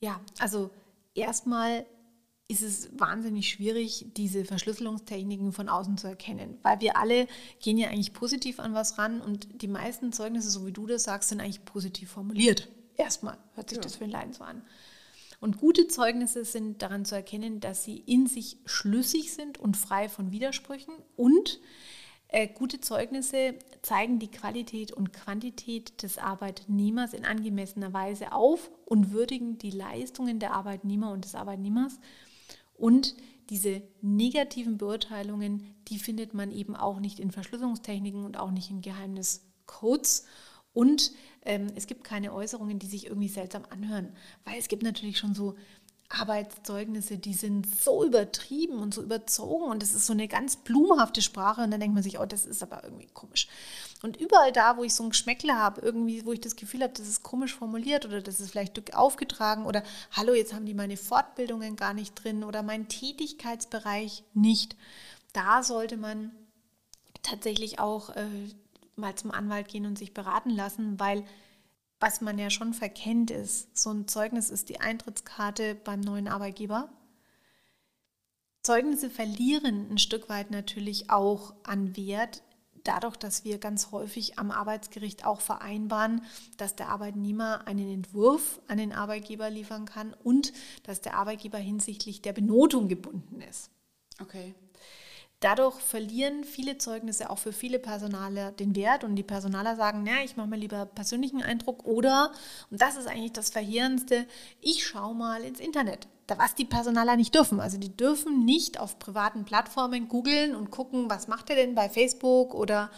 [0.00, 0.70] Ja, also
[1.14, 1.86] erstmal
[2.48, 7.26] ist es wahnsinnig schwierig, diese Verschlüsselungstechniken von außen zu erkennen, weil wir alle
[7.60, 11.04] gehen ja eigentlich positiv an was ran und die meisten Zeugnisse, so wie du das
[11.04, 12.68] sagst, sind eigentlich positiv formuliert.
[12.98, 13.82] Erstmal hört sich ja.
[13.82, 14.62] das für den Leiden so an.
[15.40, 20.09] Und gute Zeugnisse sind daran zu erkennen, dass sie in sich schlüssig sind und frei
[20.09, 20.94] von Widersprüchen.
[21.16, 21.61] Und
[22.29, 29.12] äh, gute Zeugnisse zeigen die Qualität und Quantität des Arbeitnehmers in angemessener Weise auf und
[29.12, 31.98] würdigen die Leistungen der Arbeitnehmer und des Arbeitnehmers.
[32.74, 33.16] Und
[33.48, 38.81] diese negativen Beurteilungen, die findet man eben auch nicht in Verschlüsselungstechniken und auch nicht in
[38.81, 40.26] Geheimniscodes.
[40.72, 41.12] Und
[41.44, 45.35] ähm, es gibt keine Äußerungen, die sich irgendwie seltsam anhören, weil es gibt natürlich schon
[45.35, 45.57] so
[46.11, 51.22] Arbeitszeugnisse, die sind so übertrieben und so überzogen und es ist so eine ganz blumenhafte
[51.22, 53.46] Sprache und dann denkt man sich, oh, das ist aber irgendwie komisch.
[54.03, 56.92] Und überall da, wo ich so ein Geschmäckle habe, irgendwie, wo ich das Gefühl habe,
[56.94, 60.96] das ist komisch formuliert oder das ist vielleicht aufgetragen oder hallo, jetzt haben die meine
[60.96, 64.76] Fortbildungen gar nicht drin oder meinen Tätigkeitsbereich nicht,
[65.33, 66.33] da sollte man
[67.22, 68.26] tatsächlich auch äh,
[69.00, 71.24] mal zum Anwalt gehen und sich beraten lassen, weil
[72.00, 76.90] was man ja schon verkennt ist, so ein Zeugnis ist die Eintrittskarte beim neuen Arbeitgeber.
[78.62, 82.42] Zeugnisse verlieren ein Stück weit natürlich auch an Wert,
[82.84, 86.22] dadurch, dass wir ganz häufig am Arbeitsgericht auch vereinbaren,
[86.56, 90.52] dass der Arbeitnehmer einen Entwurf an den Arbeitgeber liefern kann und
[90.84, 93.70] dass der Arbeitgeber hinsichtlich der Benotung gebunden ist.
[94.20, 94.54] Okay.
[95.40, 100.22] Dadurch verlieren viele Zeugnisse auch für viele Personaler den Wert und die Personaler sagen, ja,
[100.22, 102.31] ich mache mir lieber persönlichen Eindruck oder,
[102.70, 104.26] und das ist eigentlich das Verheerendste,
[104.61, 107.59] ich schaue mal ins Internet, was die Personaler nicht dürfen.
[107.59, 111.88] Also die dürfen nicht auf privaten Plattformen googeln und gucken, was macht er denn bei
[111.88, 112.90] Facebook oder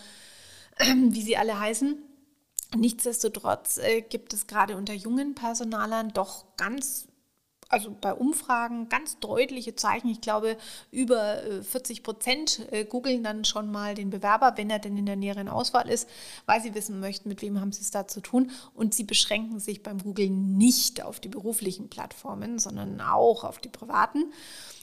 [0.79, 1.97] äh, wie sie alle heißen.
[2.75, 7.07] Nichtsdestotrotz äh, gibt es gerade unter jungen Personalern doch ganz
[7.73, 10.09] also bei Umfragen ganz deutliche Zeichen.
[10.09, 10.59] Ich glaube,
[10.91, 15.07] über 40 äh, Prozent äh, googeln dann schon mal den Bewerber, wenn er denn in
[15.07, 16.09] der näheren Auswahl ist,
[16.45, 18.51] weil sie wissen möchten, mit wem haben sie es da zu tun.
[18.75, 23.71] Und sie beschränken sich beim Googlen nicht auf die beruflichen Plattformen, sondern auch auf die
[23.71, 24.33] privaten.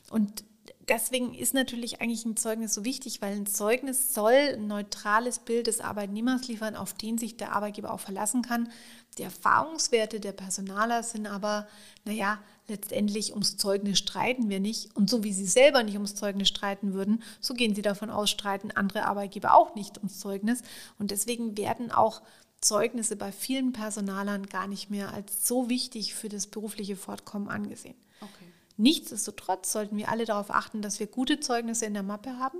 [0.09, 0.43] Und
[0.87, 5.67] deswegen ist natürlich eigentlich ein Zeugnis so wichtig, weil ein Zeugnis soll ein neutrales Bild
[5.67, 8.71] des Arbeitnehmers liefern, auf den sich der Arbeitgeber auch verlassen kann.
[9.19, 11.67] Die Erfahrungswerte der Personaler sind aber,
[12.05, 14.95] naja, letztendlich ums Zeugnis streiten wir nicht.
[14.95, 18.29] Und so wie sie selber nicht ums Zeugnis streiten würden, so gehen sie davon aus,
[18.29, 20.61] streiten andere Arbeitgeber auch nicht ums Zeugnis.
[20.97, 22.21] Und deswegen werden auch
[22.61, 27.95] Zeugnisse bei vielen Personalern gar nicht mehr als so wichtig für das berufliche Fortkommen angesehen.
[28.21, 28.45] Okay.
[28.77, 32.59] Nichtsdestotrotz sollten wir alle darauf achten, dass wir gute Zeugnisse in der Mappe haben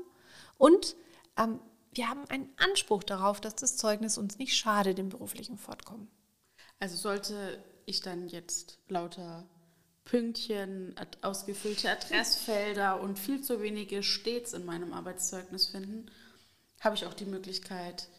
[0.58, 0.95] und
[1.38, 1.60] ähm,
[1.93, 6.08] wir haben einen Anspruch darauf, dass das Zeugnis uns nicht schadet im beruflichen Fortkommen.
[6.80, 9.48] Also sollte ich dann jetzt lauter
[10.10, 16.10] Pünktchen, ausgefüllte Adressfelder und viel zu wenige stets in meinem Arbeitszeugnis finden,
[16.82, 18.10] habe ich auch die Möglichkeit,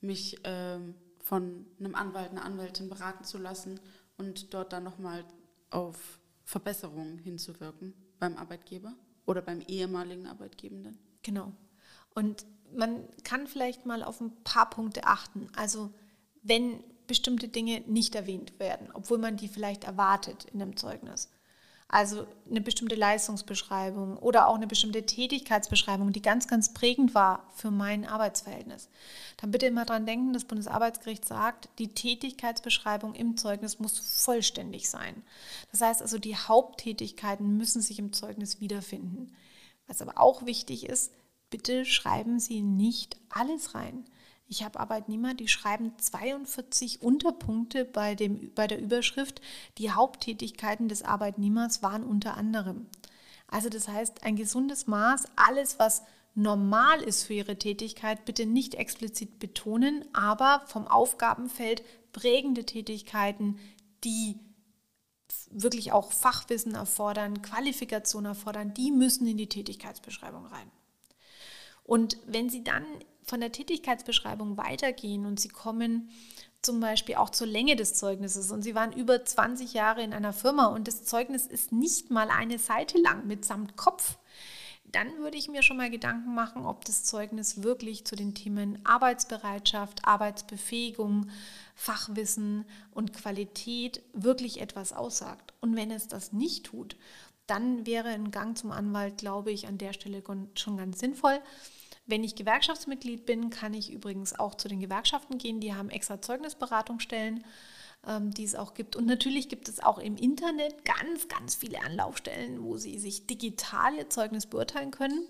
[0.00, 3.78] mich ähm, von einem Anwalt, einer Anwältin beraten zu lassen
[4.16, 5.24] und dort dann nochmal
[5.70, 10.98] auf Verbesserungen hinzuwirken beim Arbeitgeber oder beim ehemaligen Arbeitgebenden.
[11.22, 11.52] Genau.
[12.12, 15.48] Und man kann vielleicht mal auf ein paar Punkte achten.
[15.54, 15.92] Also
[16.42, 21.28] wenn bestimmte Dinge nicht erwähnt werden, obwohl man die vielleicht erwartet in einem Zeugnis.
[21.88, 27.70] Also eine bestimmte Leistungsbeschreibung oder auch eine bestimmte Tätigkeitsbeschreibung, die ganz, ganz prägend war für
[27.70, 28.88] mein Arbeitsverhältnis.
[29.36, 35.22] Dann bitte immer dran denken, das Bundesarbeitsgericht sagt, die Tätigkeitsbeschreibung im Zeugnis muss vollständig sein.
[35.70, 39.36] Das heißt also, die Haupttätigkeiten müssen sich im Zeugnis wiederfinden.
[39.86, 41.12] Was aber auch wichtig ist,
[41.50, 44.04] bitte schreiben Sie nicht alles rein.
[44.48, 49.40] Ich habe Arbeitnehmer, die schreiben 42 Unterpunkte bei, dem, bei der Überschrift.
[49.78, 52.86] Die Haupttätigkeiten des Arbeitnehmers waren unter anderem.
[53.48, 56.02] Also das heißt, ein gesundes Maß, alles, was
[56.34, 61.82] normal ist für Ihre Tätigkeit, bitte nicht explizit betonen, aber vom Aufgabenfeld
[62.12, 63.58] prägende Tätigkeiten,
[64.04, 64.38] die
[65.50, 70.70] wirklich auch Fachwissen erfordern, Qualifikation erfordern, die müssen in die Tätigkeitsbeschreibung rein.
[71.82, 72.84] Und wenn Sie dann
[73.26, 76.10] von der Tätigkeitsbeschreibung weitergehen und Sie kommen
[76.62, 80.32] zum Beispiel auch zur Länge des Zeugnisses und Sie waren über 20 Jahre in einer
[80.32, 84.18] Firma und das Zeugnis ist nicht mal eine Seite lang mitsamt Kopf,
[84.92, 88.78] dann würde ich mir schon mal Gedanken machen, ob das Zeugnis wirklich zu den Themen
[88.84, 91.28] Arbeitsbereitschaft, Arbeitsbefähigung,
[91.74, 95.52] Fachwissen und Qualität wirklich etwas aussagt.
[95.60, 96.96] Und wenn es das nicht tut,
[97.46, 100.22] dann wäre ein Gang zum Anwalt, glaube ich, an der Stelle
[100.54, 101.40] schon ganz sinnvoll.
[102.06, 105.60] Wenn ich Gewerkschaftsmitglied bin, kann ich übrigens auch zu den Gewerkschaften gehen.
[105.60, 107.44] Die haben extra Zeugnisberatungsstellen,
[108.06, 108.94] ähm, die es auch gibt.
[108.94, 113.94] Und natürlich gibt es auch im Internet ganz, ganz viele Anlaufstellen, wo Sie sich digital
[113.96, 115.26] Ihr Zeugnis beurteilen können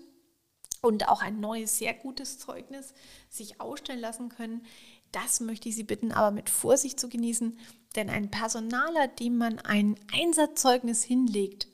[0.81, 2.93] und auch ein neues, sehr gutes Zeugnis
[3.29, 4.63] sich ausstellen lassen können.
[5.11, 7.57] Das möchte ich Sie bitten, aber mit Vorsicht zu genießen,
[7.95, 11.67] denn ein Personaler, dem man ein Einsatzzeugnis hinlegt,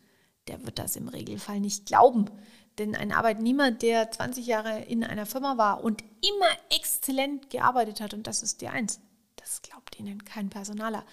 [0.47, 2.29] der wird das im Regelfall nicht glauben.
[2.77, 8.13] Denn ein Arbeitnehmer, der 20 Jahre in einer Firma war und immer exzellent gearbeitet hat,
[8.13, 8.99] und das ist der Eins,
[9.35, 11.05] das glaubt Ihnen kein Personaler.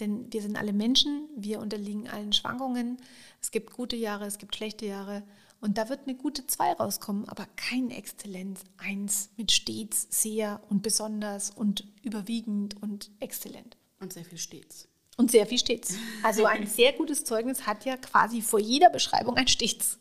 [0.00, 2.96] Denn wir sind alle Menschen, wir unterliegen allen Schwankungen.
[3.42, 5.22] Es gibt gute Jahre, es gibt schlechte Jahre.
[5.60, 10.82] Und da wird eine gute 2 rauskommen, aber kein Exzellenz 1 mit stets, sehr und
[10.82, 13.76] besonders und überwiegend und exzellent.
[14.00, 14.88] Und sehr viel stets.
[15.18, 15.94] Und sehr viel stets.
[16.22, 19.98] Also ein sehr gutes Zeugnis hat ja quasi vor jeder Beschreibung ein stets.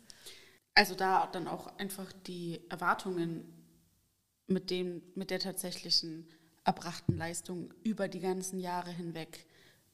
[0.74, 3.46] Also da dann auch einfach die Erwartungen
[4.48, 6.28] mit, dem, mit der tatsächlichen
[6.64, 9.46] erbrachten Leistung über die ganzen Jahre hinweg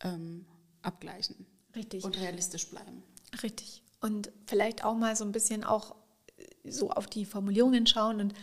[0.02, 0.46] ähm,
[0.82, 1.46] abgleichen.
[1.76, 2.04] Richtig.
[2.04, 3.04] Und realistisch bleiben.
[3.42, 3.84] Richtig.
[4.02, 5.96] Und vielleicht auch mal so ein bisschen auch
[6.38, 8.20] äh, so auf die Formulierungen schauen.
[8.20, 8.34] Und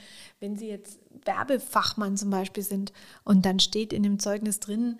[0.40, 2.92] wenn Sie jetzt Werbefachmann zum Beispiel sind
[3.24, 4.98] und dann steht in dem Zeugnis drin,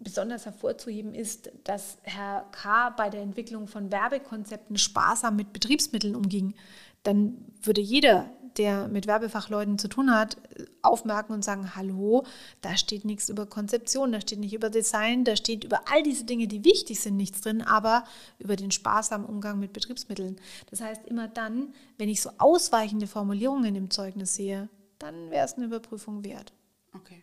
[0.00, 2.90] besonders hervorzuheben ist, dass Herr K.
[2.90, 6.54] bei der Entwicklung von Werbekonzepten sparsam mit Betriebsmitteln umging,
[7.02, 10.36] dann würde jeder, der mit Werbefachleuten zu tun hat,
[10.82, 12.24] aufmerken und sagen, hallo,
[12.60, 16.24] da steht nichts über Konzeption, da steht nicht über Design, da steht über all diese
[16.24, 18.04] Dinge, die wichtig sind, nichts drin, aber
[18.38, 20.36] über den sparsamen Umgang mit Betriebsmitteln.
[20.70, 25.54] Das heißt, immer dann, wenn ich so ausweichende Formulierungen im Zeugnis sehe, dann wäre es
[25.54, 26.52] eine Überprüfung wert.
[26.94, 27.22] Okay.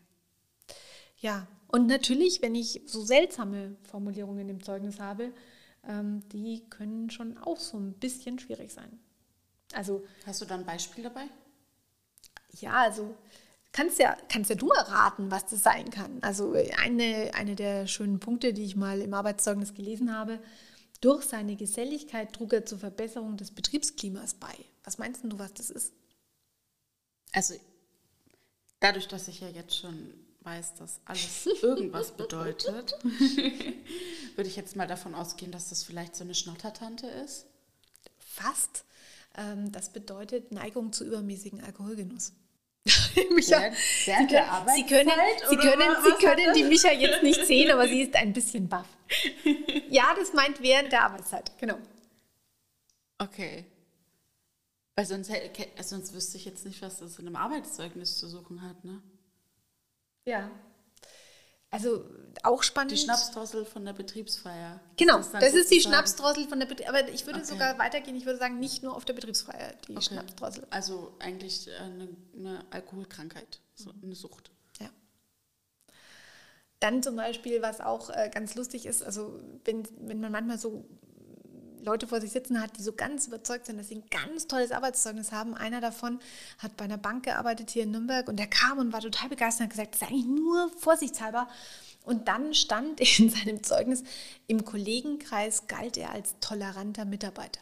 [1.25, 5.33] Ja, und natürlich, wenn ich so seltsame Formulierungen im Zeugnis habe,
[5.87, 8.99] ähm, die können schon auch so ein bisschen schwierig sein.
[9.73, 11.23] Also, Hast du da ein Beispiel dabei?
[12.59, 13.15] Ja, also
[13.71, 16.19] kannst ja, kannst ja du mal raten, was das sein kann.
[16.21, 20.39] Also eine, eine der schönen Punkte, die ich mal im Arbeitszeugnis gelesen habe,
[21.01, 24.53] durch seine Geselligkeit trug er zur Verbesserung des Betriebsklimas bei.
[24.83, 25.91] Was meinst du, was das ist?
[27.31, 27.55] Also
[28.79, 34.87] dadurch, dass ich ja jetzt schon weiß, dass alles irgendwas bedeutet, würde ich jetzt mal
[34.87, 37.47] davon ausgehen, dass das vielleicht so eine Schnottertante ist.
[38.17, 38.85] Fast.
[39.37, 42.33] Ähm, das bedeutet Neigung zu übermäßigen Alkoholgenuss.
[43.31, 43.71] Micha,
[44.05, 45.11] Sie, können, Sie können,
[45.49, 48.85] Sie können, Sie können die Micha jetzt nicht sehen, aber sie ist ein bisschen baff.
[49.89, 51.79] Ja, das meint während der Arbeitszeit, genau.
[53.17, 53.65] Okay.
[54.95, 55.31] Weil sonst,
[55.81, 59.01] sonst wüsste ich jetzt nicht, was das in einem Arbeitszeugnis zu suchen hat, ne?
[60.25, 60.49] Ja.
[61.71, 62.05] Also
[62.43, 62.91] auch spannend.
[62.91, 64.79] Die Schnapsdrossel von der Betriebsfeier.
[64.97, 67.03] Genau, das, das ist die Schnapsdrossel von der Betriebsfeier.
[67.03, 67.47] Aber ich würde okay.
[67.47, 70.05] sogar weitergehen, ich würde sagen, nicht nur auf der Betriebsfeier, die okay.
[70.05, 70.67] Schnapsdrossel.
[70.69, 74.51] Also eigentlich eine, eine Alkoholkrankheit, so eine Sucht.
[74.79, 74.89] Ja.
[76.79, 80.85] Dann zum Beispiel, was auch äh, ganz lustig ist, also wenn, wenn man manchmal so
[81.85, 84.71] Leute vor sich sitzen hat, die so ganz überzeugt sind, dass sie ein ganz tolles
[84.71, 85.55] Arbeitszeugnis haben.
[85.55, 86.19] Einer davon
[86.57, 89.61] hat bei einer Bank gearbeitet hier in Nürnberg und der kam und war total begeistert
[89.61, 91.47] und hat gesagt, das ist eigentlich nur vorsichtshalber.
[92.03, 94.03] Und dann stand in seinem Zeugnis,
[94.47, 97.61] im Kollegenkreis galt er als toleranter Mitarbeiter.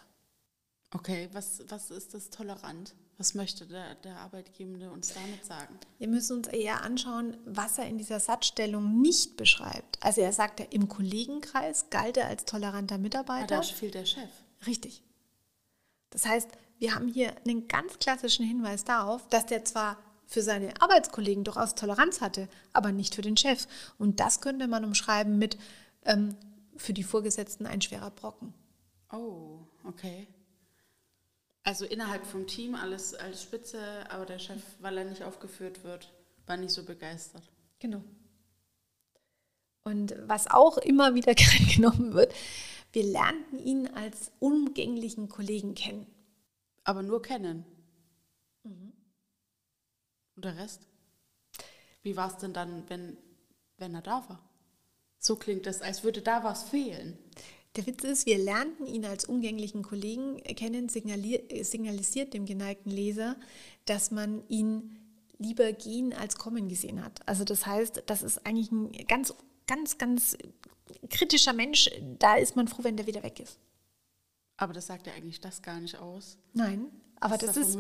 [0.92, 2.94] Okay, was, was ist das tolerant?
[3.18, 5.80] Was möchte der, der Arbeitgebende uns damit sagen?
[6.00, 9.98] Wir müssen uns eher anschauen, was er in dieser Satzstellung nicht beschreibt.
[10.02, 13.58] Also er sagt ja, im Kollegenkreis galt er als toleranter Mitarbeiter.
[13.58, 14.30] Aber da fehlt der Chef.
[14.66, 15.04] Richtig.
[16.10, 16.50] Das heißt,
[16.80, 21.76] wir haben hier einen ganz klassischen Hinweis darauf, dass der zwar für seine Arbeitskollegen durchaus
[21.76, 23.68] Toleranz hatte, aber nicht für den Chef.
[23.98, 25.58] Und das könnte man umschreiben mit
[26.06, 26.36] ähm,
[26.76, 28.54] für die Vorgesetzten ein schwerer Brocken.
[29.12, 30.28] Oh, okay.
[31.64, 36.12] Also innerhalb vom Team alles als Spitze, aber der Chef, weil er nicht aufgeführt wird,
[36.46, 37.44] war nicht so begeistert.
[37.80, 38.04] Genau.
[39.84, 41.34] Und was auch immer wieder
[41.76, 42.34] genommen wird,
[42.92, 46.06] wir lernten ihn als umgänglichen Kollegen kennen.
[46.84, 47.66] Aber nur kennen.
[48.64, 48.94] Mhm.
[50.36, 50.88] Und der Rest?
[52.02, 53.18] Wie war es denn dann, wenn,
[53.78, 54.44] wenn er da war?
[55.18, 57.18] So klingt es, als würde da was fehlen.
[57.76, 63.36] Der Witz ist, wir lernten ihn als umgänglichen Kollegen kennen, signalisiert dem geneigten Leser,
[63.86, 65.00] dass man ihn
[65.40, 67.28] lieber gehen als kommen gesehen hat.
[67.28, 69.34] Also das heißt, das ist eigentlich ein ganz,
[69.66, 70.38] ganz, ganz
[71.10, 71.90] kritischer Mensch.
[72.20, 73.58] Da ist man froh, wenn der wieder weg ist.
[74.58, 76.38] Aber das sagt ja eigentlich das gar nicht aus.
[76.54, 77.78] Nein, aber das da ist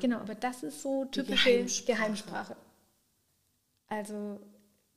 [0.00, 1.86] genau, aber das ist so typische Geheimsprache.
[1.86, 2.56] Geheimsprache.
[3.88, 4.38] Also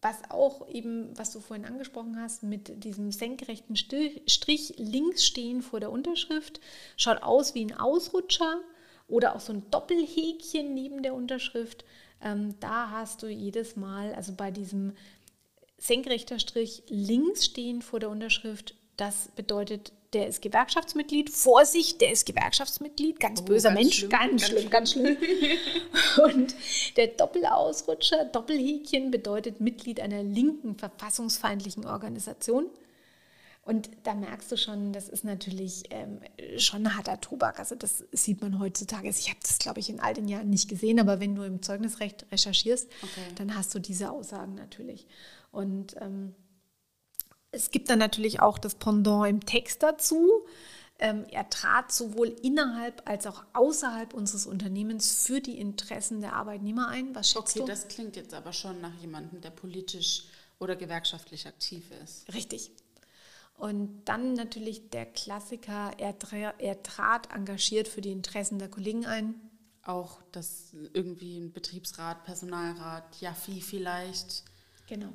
[0.02, 5.80] was auch eben, was du vorhin angesprochen hast, mit diesem senkrechten Strich links stehen vor
[5.80, 6.60] der Unterschrift,
[6.98, 8.62] schaut aus wie ein Ausrutscher
[9.08, 11.84] oder auch so ein Doppelhäkchen neben der Unterschrift.
[12.22, 14.94] Ähm, da hast du jedes Mal, also bei diesem
[15.78, 21.30] senkrechter Strich links stehen vor der Unterschrift, das bedeutet der ist Gewerkschaftsmitglied.
[21.30, 23.20] Vorsicht, der ist Gewerkschaftsmitglied.
[23.20, 23.98] Ganz oh, böser ganz Mensch.
[23.98, 25.18] Schlimm, ganz, schlimm, ganz schlimm.
[26.24, 26.56] Und
[26.96, 32.68] der Doppelausrutscher, Doppelhäkchen bedeutet Mitglied einer linken verfassungsfeindlichen Organisation.
[33.68, 36.22] Und da merkst du schon, das ist natürlich ähm,
[36.58, 37.60] schon harter Tobak.
[37.60, 39.10] Also das sieht man heutzutage.
[39.10, 41.62] Ich habe das, glaube ich, in all den Jahren nicht gesehen, aber wenn du im
[41.62, 43.22] Zeugnisrecht recherchierst, okay.
[43.36, 45.06] dann hast du diese Aussagen natürlich.
[45.52, 46.34] Und ähm,
[47.58, 50.46] es gibt dann natürlich auch das Pendant im Text dazu.
[51.00, 56.88] Ähm, er trat sowohl innerhalb als auch außerhalb unseres Unternehmens für die Interessen der Arbeitnehmer
[56.88, 57.14] ein.
[57.14, 57.66] Was schätzt okay, du?
[57.66, 60.24] das klingt jetzt aber schon nach jemandem, der politisch
[60.60, 62.34] oder gewerkschaftlich aktiv ist.
[62.34, 62.72] Richtig.
[63.58, 69.06] Und dann natürlich der Klassiker, er, tra er trat engagiert für die Interessen der Kollegen
[69.06, 69.36] ein.
[69.84, 74.44] Auch das irgendwie ein Betriebsrat, Personalrat, Jaffi vielleicht.
[74.88, 75.12] Genau.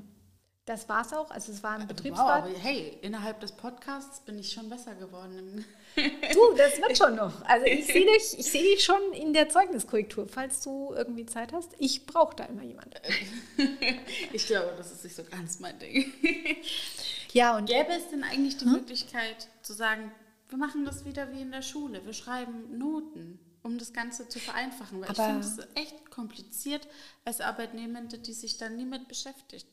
[0.65, 1.29] Das war es auch.
[1.33, 2.45] Also es war ein Betriebsrat.
[2.45, 5.65] Wow, aber hey, innerhalb des Podcasts bin ich schon besser geworden.
[5.97, 7.45] du, das wird schon noch.
[7.47, 11.53] Also ich sehe dich, ich sehe dich schon in der Zeugniskorrektur, falls du irgendwie Zeit
[11.53, 11.73] hast.
[11.79, 12.95] Ich brauche da immer jemanden.
[14.33, 16.13] ich glaube, das ist nicht so ganz mein Ding.
[17.33, 18.73] ja, und gäbe es denn eigentlich die hm?
[18.73, 20.13] Möglichkeit zu sagen,
[20.49, 24.39] wir machen das wieder wie in der Schule, wir schreiben Noten, um das Ganze zu
[24.39, 26.87] vereinfachen, weil aber ich finde es echt kompliziert
[27.25, 29.67] als Arbeitnehmende, die sich dann nie mit beschäftigt.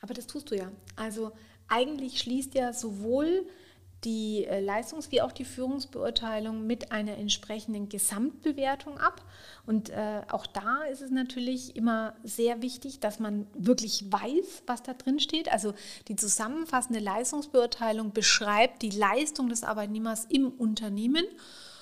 [0.00, 0.70] Aber das tust du ja.
[0.96, 1.32] Also
[1.68, 3.46] eigentlich schließt ja sowohl
[4.04, 9.22] die äh, Leistungs- wie auch die Führungsbeurteilung mit einer entsprechenden Gesamtbewertung ab.
[9.66, 14.82] Und äh, auch da ist es natürlich immer sehr wichtig, dass man wirklich weiß, was
[14.84, 15.50] da drin steht.
[15.50, 15.74] Also
[16.06, 21.24] die zusammenfassende Leistungsbeurteilung beschreibt die Leistung des Arbeitnehmers im Unternehmen.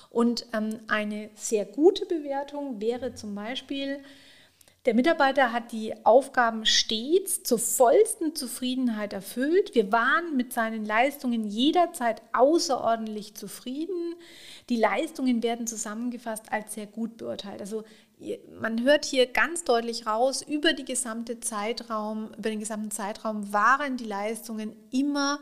[0.09, 4.03] Und ähm, eine sehr gute Bewertung wäre zum Beispiel,
[4.87, 9.75] der Mitarbeiter hat die Aufgaben stets zur vollsten Zufriedenheit erfüllt.
[9.75, 14.15] Wir waren mit seinen Leistungen jederzeit außerordentlich zufrieden.
[14.69, 17.61] Die Leistungen werden zusammengefasst als sehr gut beurteilt.
[17.61, 17.83] Also
[18.61, 24.05] man hört hier ganz deutlich raus, über, gesamte Zeitraum, über den gesamten Zeitraum waren die
[24.05, 25.41] Leistungen immer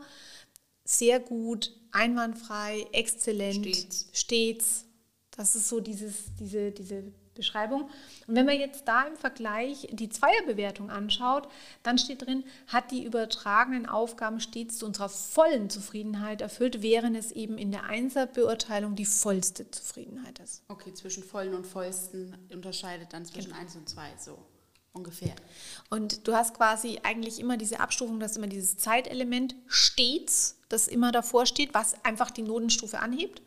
[0.83, 4.09] sehr gut, einwandfrei, exzellent, stets.
[4.11, 4.85] stets.
[5.31, 7.03] Das ist so dieses, diese, diese
[7.35, 7.89] Beschreibung.
[8.27, 11.47] Und wenn man jetzt da im Vergleich die Zweierbewertung anschaut,
[11.83, 17.31] dann steht drin, hat die übertragenen Aufgaben stets zu unserer vollen Zufriedenheit erfüllt, während es
[17.31, 20.63] eben in der Einserbeurteilung die vollste Zufriedenheit ist.
[20.67, 23.61] Okay, zwischen vollen und vollsten unterscheidet dann zwischen genau.
[23.61, 24.37] 1 und 2 so.
[24.93, 25.35] Ungefähr.
[25.89, 31.11] Und du hast quasi eigentlich immer diese Abstufung, dass immer dieses Zeitelement stets, das immer
[31.11, 33.41] davor steht, was einfach die Notenstufe anhebt.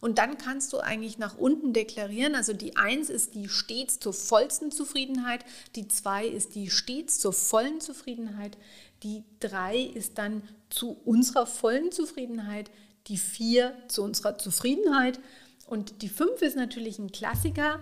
[0.00, 2.34] Und dann kannst du eigentlich nach unten deklarieren.
[2.34, 5.44] Also die 1 ist die stets zur vollsten Zufriedenheit,
[5.76, 8.56] die 2 ist die stets zur vollen Zufriedenheit,
[9.02, 12.70] die 3 ist dann zu unserer vollen Zufriedenheit,
[13.08, 15.20] die 4 zu unserer Zufriedenheit
[15.66, 17.80] und die 5 ist natürlich ein Klassiker.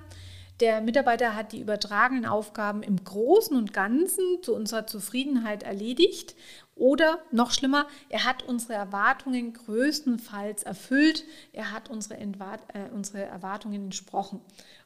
[0.61, 6.35] Der Mitarbeiter hat die übertragenen Aufgaben im Großen und Ganzen zu unserer Zufriedenheit erledigt
[6.75, 13.23] oder noch schlimmer, er hat unsere Erwartungen größtenfalls erfüllt, er hat unsere, Entwart äh, unsere
[13.23, 14.41] Erwartungen entsprochen.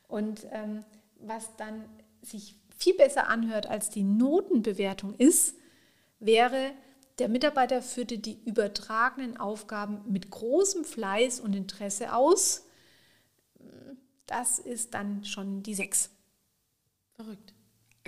[0.08, 0.84] Und ähm,
[1.20, 1.84] was dann
[2.20, 5.54] sich viel besser anhört als die Notenbewertung ist,
[6.18, 6.72] wäre,
[7.18, 12.66] der Mitarbeiter führte die übertragenen Aufgaben mit großem Fleiß und Interesse aus.
[14.32, 16.08] Das ist dann schon die 6.
[17.12, 17.52] Verrückt.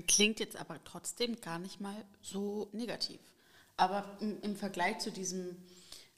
[0.09, 3.21] Klingt jetzt aber trotzdem gar nicht mal so negativ.
[3.77, 5.55] Aber im, im Vergleich zu diesem,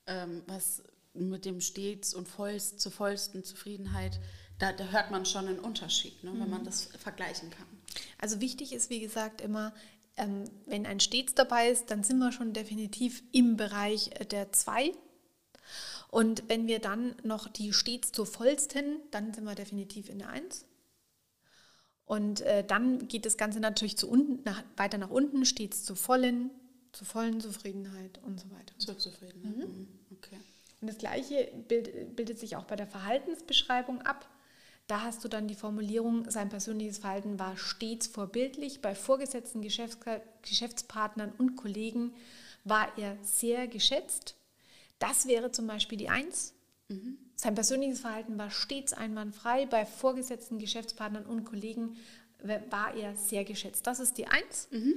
[0.06, 4.20] ähm, was mit dem stets und vollst, zur vollsten Zufriedenheit,
[4.60, 7.66] da, da hört man schon einen Unterschied, ne, wenn man das vergleichen kann.
[8.18, 9.74] Also wichtig ist, wie gesagt, immer,
[10.16, 14.52] ähm, wenn ein stets dabei ist, dann sind wir schon definitiv im Bereich äh, der
[14.52, 14.92] zwei.
[16.08, 20.28] Und wenn wir dann noch die stets zur vollsten, dann sind wir definitiv in der
[20.30, 20.64] Eins.
[22.04, 25.96] Und äh, dann geht das Ganze natürlich zu unten, nach, weiter nach unten, stets zur
[25.96, 26.50] vollen,
[26.92, 28.78] zur vollen Zufriedenheit und so weiter.
[28.78, 29.56] Zur Zufriedenheit.
[29.56, 29.88] Mhm.
[30.16, 30.38] Okay.
[30.80, 34.28] Und das Gleiche bild, bildet sich auch bei der Verhaltensbeschreibung ab.
[34.86, 38.80] Da hast du dann die Formulierung, sein persönliches Verhalten war stets vorbildlich.
[38.80, 39.98] Bei Vorgesetzten, Geschäfts
[40.42, 42.14] Geschäftspartnern und Kollegen
[42.62, 44.36] war er sehr geschätzt.
[44.98, 46.54] Das wäre zum Beispiel die Eins.
[46.88, 47.18] Mhm.
[47.34, 49.66] Sein persönliches Verhalten war stets einwandfrei.
[49.66, 51.96] Bei Vorgesetzten, Geschäftspartnern und Kollegen
[52.70, 53.86] war er sehr geschätzt.
[53.86, 54.68] Das ist die Eins.
[54.70, 54.94] Mhm.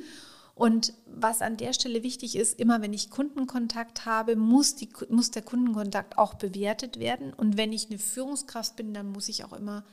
[0.56, 5.32] Und was an der Stelle wichtig ist, immer wenn ich Kundenkontakt habe, muss, die, muss
[5.32, 7.34] der Kundenkontakt auch bewertet werden.
[7.34, 9.86] Und wenn ich eine Führungskraft bin, dann muss ich auch immer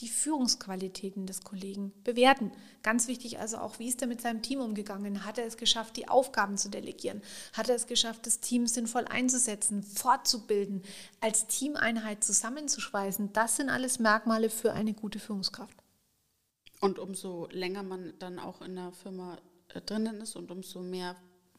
[0.00, 2.50] die Führungsqualitäten des Kollegen bewerten.
[2.82, 5.24] Ganz wichtig also auch, wie ist er mit seinem Team umgegangen?
[5.24, 7.22] Hat er es geschafft, die Aufgaben zu delegieren?
[7.52, 10.82] Hat er es geschafft, das Team sinnvoll einzusetzen, fortzubilden,
[11.20, 13.32] als Teameinheit zusammenzuschweißen?
[13.32, 15.76] Das sind alles Merkmale für eine gute Führungskraft.
[16.80, 19.38] Und umso länger man dann auch in der Firma
[19.68, 21.16] äh, drinnen ist und umso mehr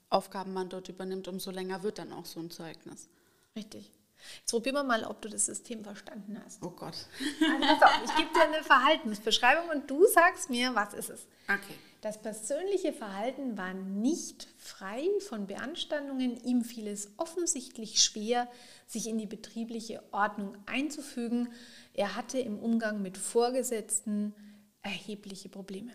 [0.10, 3.10] Aufgaben man dort übernimmt, umso länger wird dann auch so ein Zeugnis.
[3.56, 3.92] Richtig.
[4.40, 6.62] Jetzt probieren wir mal, ob du das System verstanden hast.
[6.64, 6.96] Oh Gott.
[7.42, 11.28] Also, ich gebe dir eine Verhaltensbeschreibung und du sagst mir, was ist es.
[11.44, 11.76] Okay.
[12.02, 16.38] Das persönliche Verhalten war nicht frei von Beanstandungen.
[16.44, 18.48] Ihm fiel es offensichtlich schwer,
[18.86, 21.52] sich in die betriebliche Ordnung einzufügen.
[21.94, 24.36] Er hatte im Umgang mit Vorgesetzten
[24.84, 25.94] erhebliche Probleme.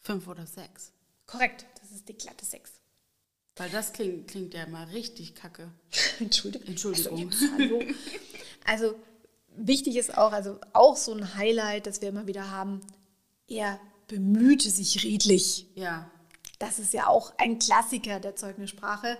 [0.00, 0.92] Fünf oder sechs?
[1.26, 2.81] Korrekt, das ist die glatte sechs.
[3.56, 5.70] Weil das klingt, klingt ja mal richtig kacke.
[6.20, 6.68] Entschuldigung.
[6.68, 7.30] Entschuldigung.
[7.58, 7.80] Also,
[8.64, 8.94] also
[9.56, 12.80] wichtig ist auch, also auch so ein Highlight, das wir immer wieder haben,
[13.48, 13.78] er
[14.08, 15.66] bemühte sich redlich.
[15.74, 16.10] Ja.
[16.58, 19.18] Das ist ja auch ein Klassiker der Zeugnissprache.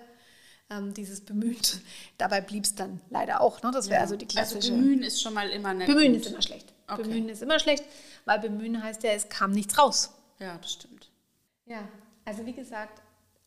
[0.71, 1.81] Ähm, dieses Bemüht.
[2.17, 3.63] Dabei blieb es dann leider auch.
[3.63, 3.71] Ne?
[3.73, 4.01] Das wäre ja.
[4.03, 4.73] also die also klassische.
[4.73, 5.89] Also bemühen ist schon mal immer nett.
[5.89, 6.73] Bemühen ist immer schlecht.
[6.89, 7.03] Okay.
[7.03, 7.85] Bemühen ist immer schlecht,
[8.25, 10.13] weil bemühen heißt ja, es kam nichts raus.
[10.39, 11.11] Ja, das stimmt.
[11.67, 11.89] Ja,
[12.25, 13.03] also wie gesagt,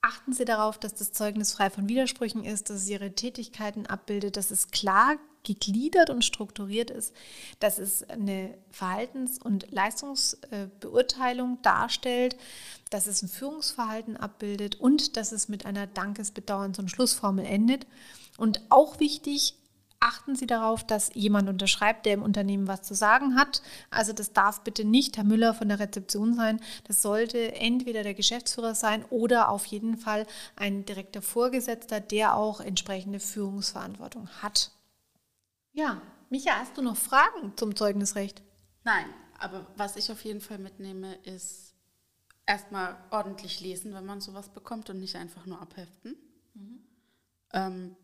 [0.06, 4.38] achten Sie darauf, dass das Zeugnis frei von Widersprüchen ist, dass es Ihre Tätigkeiten abbildet,
[4.38, 7.14] dass es klar gegliedert und strukturiert ist,
[7.60, 12.36] dass es eine Verhaltens- und Leistungsbeurteilung darstellt,
[12.89, 17.88] dass es ein Führungsverhalten abbildet und dass es mit einer Dankesbedauerns- und Schlussformel endet.
[18.38, 19.56] Und auch wichtig,
[20.00, 23.62] achten Sie darauf, dass jemand unterschreibt, der im Unternehmen was zu sagen hat.
[23.89, 26.60] Also das darf bitte nicht Herr Müller von der Rezeption sein.
[26.86, 32.60] Das sollte entweder der Geschäftsführer sein oder auf jeden Fall ein direkter Vorgesetzter, der auch
[32.60, 34.72] entsprechende Führungsverantwortung hat.
[35.74, 38.41] Ja, Micha, hast du noch Fragen zum Zeugnisrecht?
[38.84, 39.06] Nein,
[39.39, 41.74] aber was ich auf jeden Fall mitnehme, ist
[42.46, 46.16] erstmal ordentlich lesen, wenn man sowas bekommt und nicht einfach nur abheften.
[46.54, 46.80] Mhm.
[47.54, 47.96] Ähm,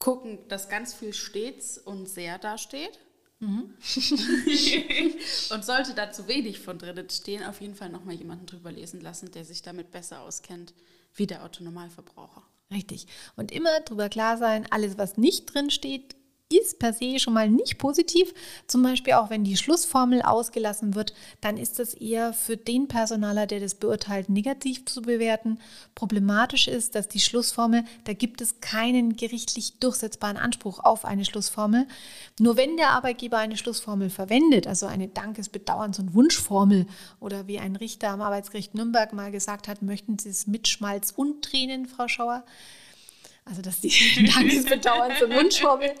[0.00, 2.98] gucken, dass ganz viel stets und sehr dasteht.
[3.38, 3.72] Mhm.
[5.50, 9.00] und sollte da zu wenig von drin stehen, auf jeden Fall nochmal jemanden drüber lesen
[9.00, 10.74] lassen, der sich damit besser auskennt
[11.14, 12.42] wie der Autonormalverbraucher.
[12.70, 13.06] Richtig.
[13.36, 16.16] Und immer drüber klar sein, alles, was nicht drin steht,
[16.58, 18.34] ist per se schon mal nicht positiv.
[18.66, 23.46] Zum Beispiel auch wenn die Schlussformel ausgelassen wird, dann ist das eher für den Personaler,
[23.46, 25.58] der das beurteilt, negativ zu bewerten.
[25.94, 31.86] Problematisch ist, dass die Schlussformel, da gibt es keinen gerichtlich durchsetzbaren Anspruch auf eine Schlussformel.
[32.40, 36.86] Nur wenn der Arbeitgeber eine Schlussformel verwendet, also eine Dankes-, Bedauerns- und Wunschformel
[37.20, 41.12] oder wie ein Richter am Arbeitsgericht Nürnberg mal gesagt hat, möchten Sie es mit Schmalz
[41.14, 42.44] und Tränen, Frau Schauer,
[43.44, 43.90] also dass die
[44.34, 45.92] Dankesbedauern zur Wunschformel,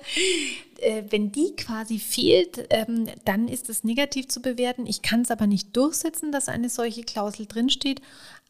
[0.80, 4.86] äh, wenn die quasi fehlt, ähm, dann ist es negativ zu bewerten.
[4.86, 8.00] Ich kann es aber nicht durchsetzen, dass eine solche Klausel drinsteht.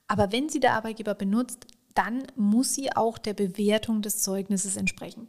[0.07, 5.28] Aber wenn sie der Arbeitgeber benutzt, dann muss sie auch der Bewertung des Zeugnisses entsprechen.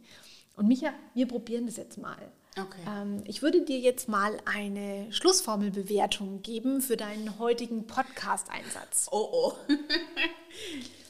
[0.56, 2.16] Und Micha, wir probieren das jetzt mal.
[2.58, 2.80] Okay.
[2.86, 9.08] Ähm, ich würde dir jetzt mal eine Schlussformelbewertung geben für deinen heutigen Podcast-Einsatz.
[9.10, 9.52] Oh oh.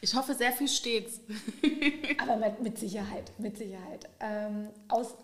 [0.00, 1.20] Ich hoffe, sehr viel stets.
[2.18, 4.08] Aber mit, mit Sicherheit, mit Sicherheit.
[4.20, 5.14] Ähm, aus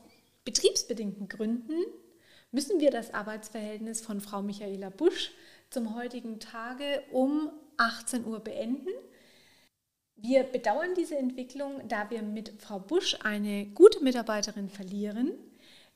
[0.44, 1.76] betriebsbedingten Gründen
[2.50, 5.32] müssen wir das Arbeitsverhältnis von Frau Michaela Busch
[5.70, 8.90] zum heutigen Tage um 18 Uhr beenden.
[10.16, 15.32] Wir bedauern diese Entwicklung, da wir mit Frau Busch eine gute Mitarbeiterin verlieren.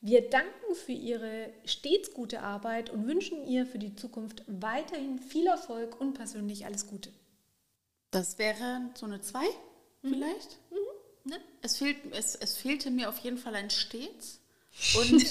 [0.00, 5.46] Wir danken für ihre stets gute Arbeit und wünschen ihr für die Zukunft weiterhin viel
[5.46, 7.10] Erfolg und persönlich alles Gute.
[8.10, 10.08] Das wäre so eine 2 mhm.
[10.08, 10.58] vielleicht.
[10.70, 11.30] Mhm.
[11.30, 11.40] Ne?
[11.62, 14.40] Es, fehlt, es, es fehlte mir auf jeden Fall ein Stets.
[14.98, 15.26] Und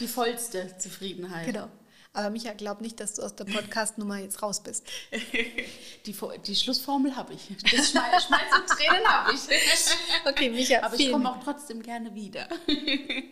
[0.00, 1.46] die vollste Zufriedenheit.
[1.46, 1.70] Genau.
[2.12, 4.86] Aber Micha, glaub nicht, dass du aus der Podcast-Nummer jetzt raus bist.
[6.06, 7.48] Die, die Schlussformel habe ich.
[7.62, 9.40] Das Schmeiß, Schmeiß und Tränen habe ich.
[10.26, 12.48] Okay, Micha, Aber ich komme auch trotzdem gerne wieder.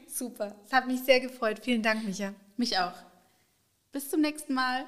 [0.07, 0.55] Super.
[0.67, 1.61] Es hat mich sehr gefreut.
[1.63, 2.35] Vielen Dank, Micha.
[2.59, 2.93] Mich auch.
[3.93, 4.85] Bis zum nächsten Mal.